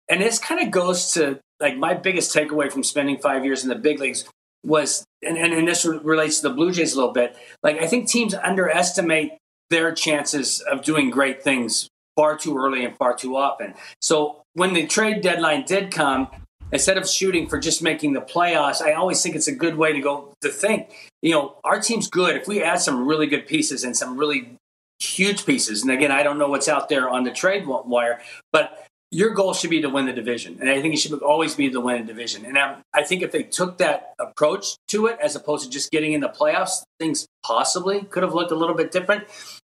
[0.08, 3.68] And this kind of goes to like my biggest takeaway from spending five years in
[3.68, 4.28] the big leagues
[4.64, 7.36] was, and, and, and this relates to the Blue Jays a little bit.
[7.62, 9.32] Like, I think teams underestimate
[9.70, 13.74] their chances of doing great things far too early and far too often.
[14.00, 16.28] So when the trade deadline did come,
[16.72, 19.92] instead of shooting for just making the playoffs, I always think it's a good way
[19.92, 20.92] to go to think,
[21.22, 22.36] you know, our team's good.
[22.36, 24.56] If we add some really good pieces and some really
[25.00, 28.20] huge pieces, and again, I don't know what's out there on the trade wire,
[28.52, 30.58] but your goal should be to win the division.
[30.60, 32.44] And I think it should always be to win a division.
[32.44, 35.90] And I, I think if they took that approach to it, as opposed to just
[35.90, 39.24] getting in the playoffs, things possibly could have looked a little bit different.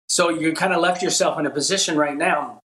[0.07, 2.59] So you kind of left yourself in a position right now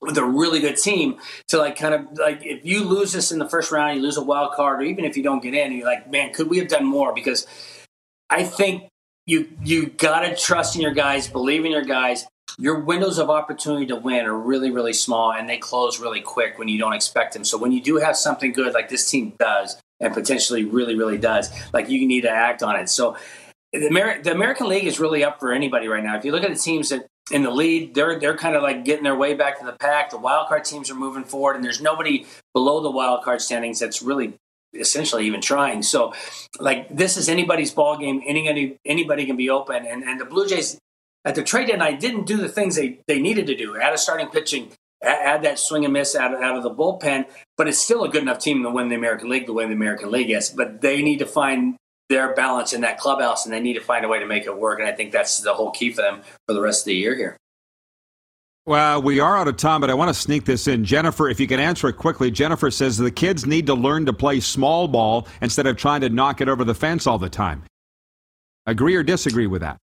[0.00, 1.18] with a really good team
[1.48, 4.16] to like kind of like if you lose this in the first round, you lose
[4.16, 6.58] a wild card, or even if you don't get in, you're like, man, could we
[6.58, 7.14] have done more?
[7.14, 7.46] Because
[8.30, 8.88] I think
[9.26, 12.26] you you gotta trust in your guys, believe in your guys.
[12.58, 16.58] Your windows of opportunity to win are really, really small and they close really quick
[16.58, 17.44] when you don't expect them.
[17.44, 21.18] So when you do have something good like this team does, and potentially really, really
[21.18, 22.88] does, like you need to act on it.
[22.88, 23.16] So
[23.72, 26.16] the, Amer- the American League is really up for anybody right now.
[26.16, 28.84] If you look at the teams that in the lead, they're they're kind of like
[28.84, 30.10] getting their way back to the pack.
[30.10, 33.80] The wild card teams are moving forward, and there's nobody below the wild card standings
[33.80, 34.34] that's really
[34.74, 35.82] essentially even trying.
[35.82, 36.12] So,
[36.60, 38.20] like this is anybody's ball game.
[38.26, 40.78] Anybody anybody can be open, and and the Blue Jays
[41.24, 43.78] at the trade deadline I didn't do the things they they needed to do.
[43.80, 44.72] Add a starting pitching,
[45.02, 48.08] add that swing and miss out of, out of the bullpen, but it's still a
[48.08, 50.50] good enough team to win the American League the way the American League is.
[50.50, 51.76] But they need to find
[52.08, 54.56] their balance in that clubhouse, and they need to find a way to make it
[54.56, 54.78] work.
[54.78, 57.16] And I think that's the whole key for them for the rest of the year
[57.16, 57.36] here.
[58.66, 60.84] Well, we are out of time, but I want to sneak this in.
[60.84, 64.14] Jennifer, if you can answer it quickly, Jennifer says the kids need to learn to
[64.14, 67.62] play small ball instead of trying to knock it over the fence all the time.
[68.64, 69.76] Agree or disagree with that?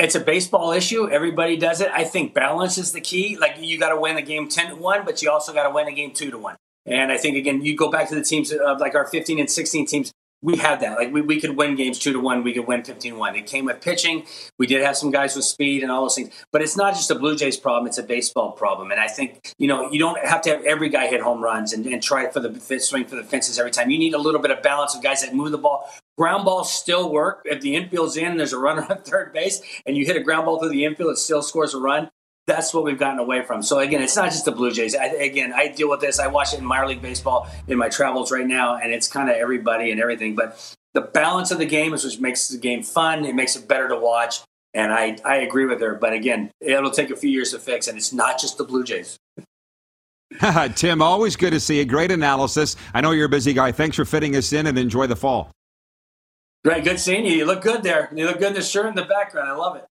[0.00, 1.10] It's a baseball issue.
[1.10, 1.90] Everybody does it.
[1.92, 3.36] I think balance is the key.
[3.36, 5.70] Like you got to win the game 10 to 1, but you also got to
[5.70, 6.56] win a game 2 to 1.
[6.86, 9.50] And I think, again, you go back to the teams of like our 15 and
[9.50, 10.10] 16 teams,
[10.42, 10.98] we had that.
[10.98, 13.36] Like we, we could win games two to one, we could win 15 1.
[13.36, 14.26] It came with pitching.
[14.58, 16.32] We did have some guys with speed and all those things.
[16.52, 18.90] But it's not just a Blue Jays problem, it's a baseball problem.
[18.90, 21.72] And I think, you know, you don't have to have every guy hit home runs
[21.72, 23.90] and, and try for the swing for the fences every time.
[23.90, 25.90] You need a little bit of balance of guys that move the ball.
[26.16, 27.42] Ground balls still work.
[27.44, 30.46] If the infield's in, there's a runner on third base, and you hit a ground
[30.46, 32.10] ball through the infield, it still scores a run
[32.50, 33.62] that's what we've gotten away from.
[33.62, 34.94] So again, it's not just the Blue Jays.
[34.94, 36.18] I, again, I deal with this.
[36.18, 39.30] I watch it in minor league baseball in my travels right now, and it's kind
[39.30, 40.34] of everybody and everything.
[40.34, 43.24] But the balance of the game is what makes the game fun.
[43.24, 44.40] It makes it better to watch.
[44.74, 45.94] And I, I agree with her.
[45.94, 48.84] But again, it'll take a few years to fix, and it's not just the Blue
[48.84, 49.18] Jays.
[50.76, 51.84] Tim, always good to see you.
[51.84, 52.76] Great analysis.
[52.94, 53.72] I know you're a busy guy.
[53.72, 55.50] Thanks for fitting us in and enjoy the fall.
[56.64, 56.84] Great.
[56.84, 57.32] Good seeing you.
[57.32, 58.10] You look good there.
[58.14, 59.48] You look good in the shirt in the background.
[59.48, 59.86] I love it.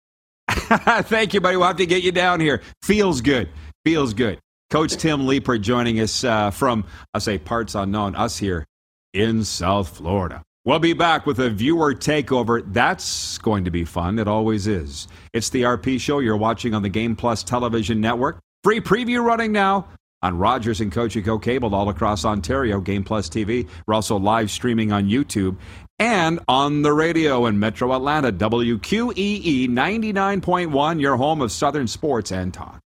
[1.05, 1.57] Thank you, buddy.
[1.57, 2.63] We'll have to get you down here.
[2.83, 3.49] Feels good.
[3.85, 4.39] Feels good.
[4.71, 8.67] Coach Tim Leiper joining us uh, from, I say, parts unknown, us here
[9.15, 10.43] in South Florida.
[10.67, 12.63] We'll be back with a viewer takeover.
[12.75, 14.19] That's going to be fun.
[14.19, 15.09] It always is.
[15.33, 18.39] It's the RP show you're watching on the Game Plus television network.
[18.63, 19.89] Free preview running now
[20.23, 23.67] on Rogers and Cogeco cable all across Ontario, Game Plus TV.
[23.87, 25.57] We're also live streaming on YouTube
[25.99, 32.53] and on the radio in Metro Atlanta, WQEE 99.1, your home of Southern sports and
[32.55, 32.81] talk.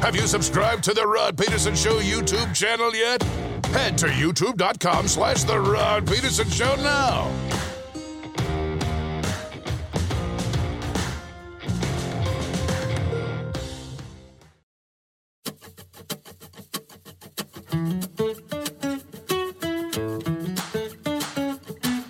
[0.00, 3.22] Have you subscribed to the Rod Peterson Show YouTube channel yet?
[3.66, 7.30] Head to youtube.com slash The Rod Peterson Show now.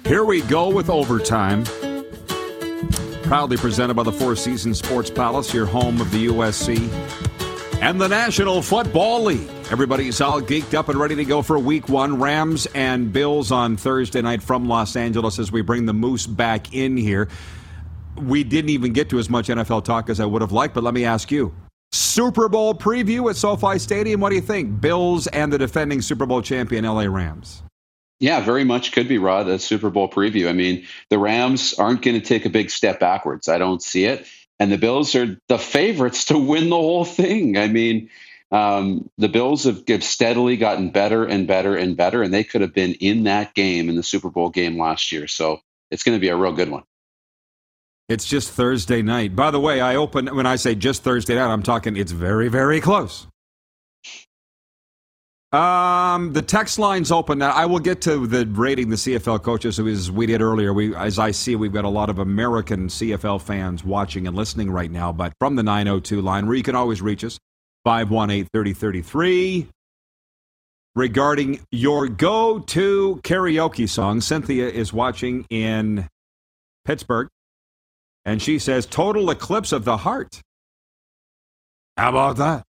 [0.07, 1.65] Here we go with overtime.
[3.25, 6.79] Proudly presented by the Four Seasons Sports Palace, your home of the USC
[7.83, 9.51] and the National Football League.
[9.69, 12.21] Everybody's all geeked up and ready to go for week one.
[12.21, 16.73] Rams and Bills on Thursday night from Los Angeles as we bring the Moose back
[16.73, 17.29] in here.
[18.15, 20.85] We didn't even get to as much NFL talk as I would have liked, but
[20.85, 21.53] let me ask you.
[21.91, 24.21] Super Bowl preview at SoFi Stadium.
[24.21, 24.81] What do you think?
[24.81, 27.65] Bills and the defending Super Bowl champion LA Rams.
[28.19, 30.49] Yeah, very much could be, Rod, a Super Bowl preview.
[30.49, 33.49] I mean, the Rams aren't going to take a big step backwards.
[33.49, 34.27] I don't see it
[34.59, 37.57] and the Bills are the favorites to win the whole thing.
[37.57, 38.11] I mean,
[38.51, 42.61] um, the Bills have, have, steadily gotten better and better and better, and they could
[42.61, 45.27] have been in that game in the Super Bowl game last year.
[45.27, 45.61] So
[45.91, 46.85] it's going to be a real good one.
[48.09, 49.35] It's just Thursday night.
[49.35, 52.49] By the way, I open when I say just Thursday night, I'm talking it's very,
[52.49, 53.27] very close.
[55.53, 57.39] Um, the text line's open.
[57.39, 60.73] Now, I will get to the rating the CFL coaches as we did earlier.
[60.73, 64.71] We, as I see, we've got a lot of American CFL fans watching and listening
[64.71, 65.13] right now.
[65.13, 67.39] But from the 902 line, where you can always reach us,
[67.85, 69.69] 518 3033.
[70.97, 76.09] Regarding your go to karaoke song, Cynthia is watching in
[76.87, 77.29] Pittsburgh,
[78.25, 80.41] and she says, Total Eclipse of the Heart.
[81.97, 82.66] How about that?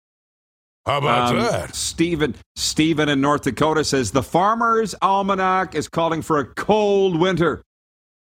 [0.86, 1.74] How about Um, that?
[1.76, 7.64] Stephen, Stephen in North Dakota says the Farmer's Almanac is calling for a cold winter.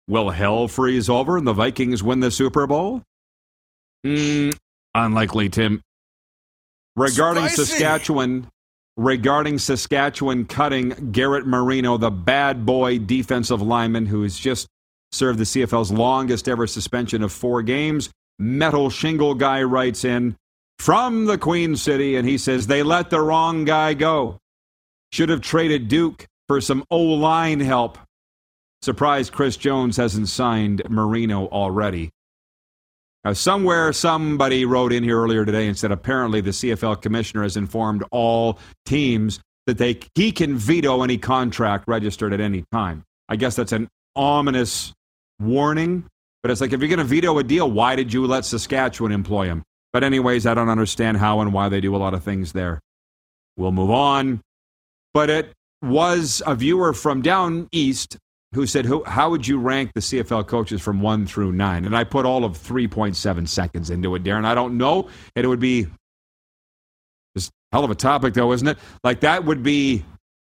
[0.08, 3.02] Will hell freeze over and the Vikings win the Super Bowl?
[4.06, 4.56] Mm,
[4.94, 5.82] unlikely, Tim.
[6.96, 7.66] Regarding Spicy.
[7.66, 8.48] Saskatchewan,
[8.98, 14.68] regarding Saskatchewan cutting Garrett Marino, the bad boy defensive lineman who has just
[15.12, 18.10] served the CFL's longest ever suspension of four games.
[18.40, 20.36] Metal Shingle Guy writes in
[20.82, 24.40] from the Queen City, and he says they let the wrong guy go.
[25.12, 28.00] Should have traded Duke for some O line help.
[28.82, 32.10] Surprised Chris Jones hasn't signed Marino already.
[33.24, 37.58] Now, somewhere somebody wrote in here earlier today and said apparently the CFL commissioner has
[37.58, 38.58] informed all
[38.88, 43.04] teams that they he can veto any contract registered at any time.
[43.30, 44.94] I guess that's an ominous
[45.40, 46.06] warning,
[46.42, 49.12] but it's like if you're going to veto a deal, why did you let Saskatchewan
[49.12, 49.64] employ him?
[49.94, 52.80] But anyways, I don't understand how and why they do a lot of things there.
[53.58, 54.42] We'll move on.
[55.14, 58.18] But it was a viewer from down east
[58.54, 61.86] who said, How would you rank the CFL coaches from one through nine?
[61.86, 64.46] And I put all of 3.7 seconds into it, Darren.
[64.46, 65.10] I don't know.
[65.36, 65.88] And it would be
[67.36, 68.78] just hell of a topic, though, isn't it?
[69.04, 70.06] Like that would be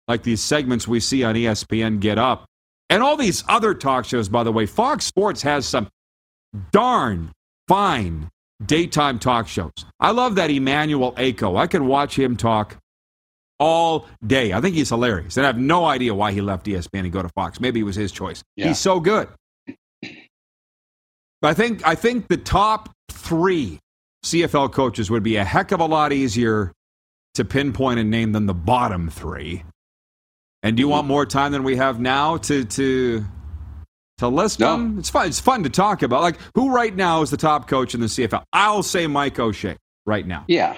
[0.08, 2.44] like these segments we see on ESPN Get Up.
[2.90, 4.66] And all these other talk shows, by the way.
[4.66, 5.88] Fox Sports has some
[6.72, 7.32] darn
[7.66, 8.28] fine
[8.66, 9.72] daytime talk shows.
[10.00, 11.58] I love that Emmanuel Acho.
[11.58, 12.76] I could watch him talk
[13.58, 14.52] all day.
[14.52, 15.36] I think he's hilarious.
[15.36, 17.60] And I have no idea why he left ESPN and go to Fox.
[17.60, 18.42] Maybe it was his choice.
[18.56, 18.68] Yeah.
[18.68, 19.28] He's so good.
[21.42, 23.80] But I think I think the top three
[24.24, 26.72] CFL coaches would be a heck of a lot easier
[27.34, 29.64] to pinpoint and name than the bottom three.
[30.62, 30.92] And do you mm-hmm.
[30.92, 33.24] want more time than we have now to to
[34.18, 34.72] to list No.
[34.76, 34.98] them?
[34.98, 35.26] It's fun.
[35.26, 36.22] It's fun to talk about.
[36.22, 38.42] Like who right now is the top coach in the CFL?
[38.52, 40.44] I'll say Mike O'Shea right now.
[40.48, 40.76] Yeah,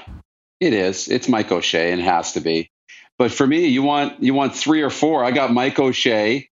[0.60, 1.08] it is.
[1.08, 2.70] It's Mike O'Shea and it has to be.
[3.18, 5.24] But for me, you want you want three or four.
[5.24, 6.48] I got Mike O'Shea.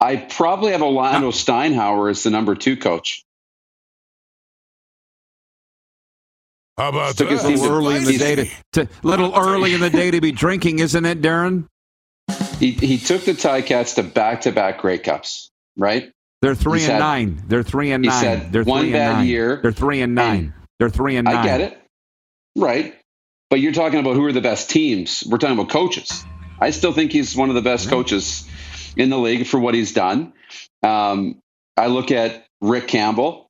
[0.00, 3.22] I probably have Orlando Steinauer as the number two coach.
[6.76, 7.48] How about Took his that?
[7.50, 10.32] team little early in the day to, to little early in the day to be
[10.32, 11.66] drinking, isn't it, Darren?
[12.58, 16.10] He he took the Ticats to back to back Grey Cups, right?
[16.40, 17.42] They're three He and said- nine.
[17.46, 18.20] They're three and nine.
[18.20, 19.26] said They're one three and bad nine.
[19.26, 20.38] year, They're three and nine.
[20.40, 21.36] and- They're three and nine.
[21.36, 21.78] I get it.
[22.56, 22.94] Right.
[23.50, 25.22] But you're talking about who are the best teams.
[25.28, 26.24] We're talking about coaches.
[26.60, 28.48] I still think he's one of the best coaches
[28.96, 30.32] in the league for what he's done.
[30.82, 31.38] Um,
[31.76, 33.46] I look at Rick Campbell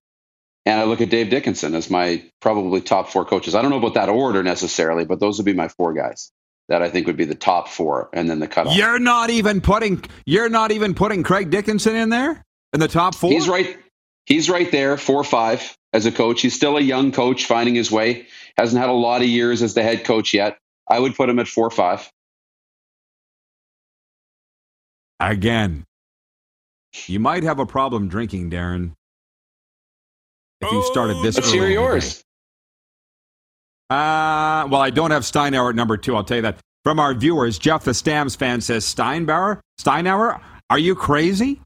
[0.66, 3.55] and I look at Dave Dickenson as my probably top four coaches.
[3.55, 6.31] I don't know about that order necessarily, but those would be my four guys
[6.73, 8.75] that I think would be the top four and then the cutoff.
[8.75, 10.03] You're not even putting.
[10.25, 12.43] You're not even putting Craig Dickenson in there
[12.73, 13.31] in the top four.
[13.31, 13.77] He's right.
[14.25, 16.41] He's right there, four or five as a coach.
[16.41, 18.27] He's still a young coach finding his way.
[18.57, 20.57] Hasn't had a lot of years as the head coach yet.
[20.89, 22.11] I would put him at four or five.
[25.20, 25.85] again.
[27.07, 28.93] You might have a problem drinking, Darren.
[30.62, 32.25] If you started this Let's early hear yours.
[33.93, 36.16] Uh, well, I don't have Steinauer at number two.
[36.16, 36.57] I'll tell you that.
[36.84, 41.61] From our viewers, Jeff the Stamps fan says Steinbauer, Steinauer, are you crazy?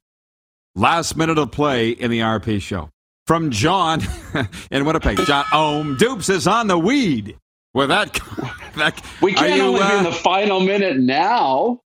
[0.75, 2.91] Last minute of play in the RP show.
[3.27, 4.03] From John
[4.71, 7.39] in Winnipeg, John Ohm Dupes is on the weed.
[7.73, 8.13] With that,
[8.77, 11.81] that We can't you, only be uh, in the final minute now.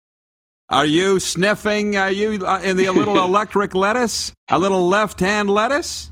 [0.68, 1.96] Are you sniffing?
[1.96, 4.32] Are you uh, in the little electric lettuce?
[4.48, 6.10] A little left-hand lettuce?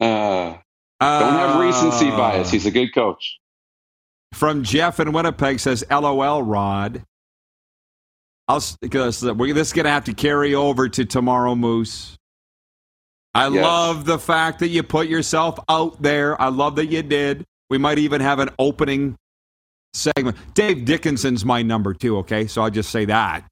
[0.00, 0.56] Uh,
[1.00, 2.50] don't have recency Uh, bias.
[2.50, 3.38] He's a good coach.
[4.34, 7.02] From Jeff in Winnipeg says, "LOL, Rod."
[8.48, 12.16] I'll because we're this is gonna have to carry over to tomorrow, Moose.
[13.34, 13.62] I Yes.
[13.64, 16.40] love the fact that you put yourself out there.
[16.40, 17.44] I love that you did.
[17.70, 19.16] We might even have an opening
[19.94, 20.36] segment.
[20.54, 22.18] Dave Dickenson's my number two.
[22.18, 23.44] Okay, so I'll just say that.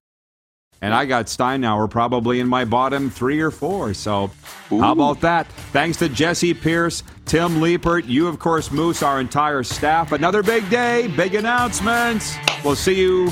[0.83, 3.95] And I got Steinauer probably in my bottom three or four.
[3.95, 4.31] So
[4.69, 5.47] how about that?
[5.73, 10.13] Thanks to Jesse Pierce, Tim Leiper, you, of course, Moose, our entire staff.
[10.13, 12.35] Another big day, big announcements.
[12.65, 13.31] We'll see you,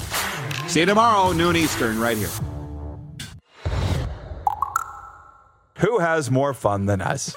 [0.67, 2.31] see you tomorrow, noon Eastern, right here.
[5.79, 7.35] Who has more fun than us?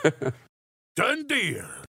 [0.95, 1.65] Done deal.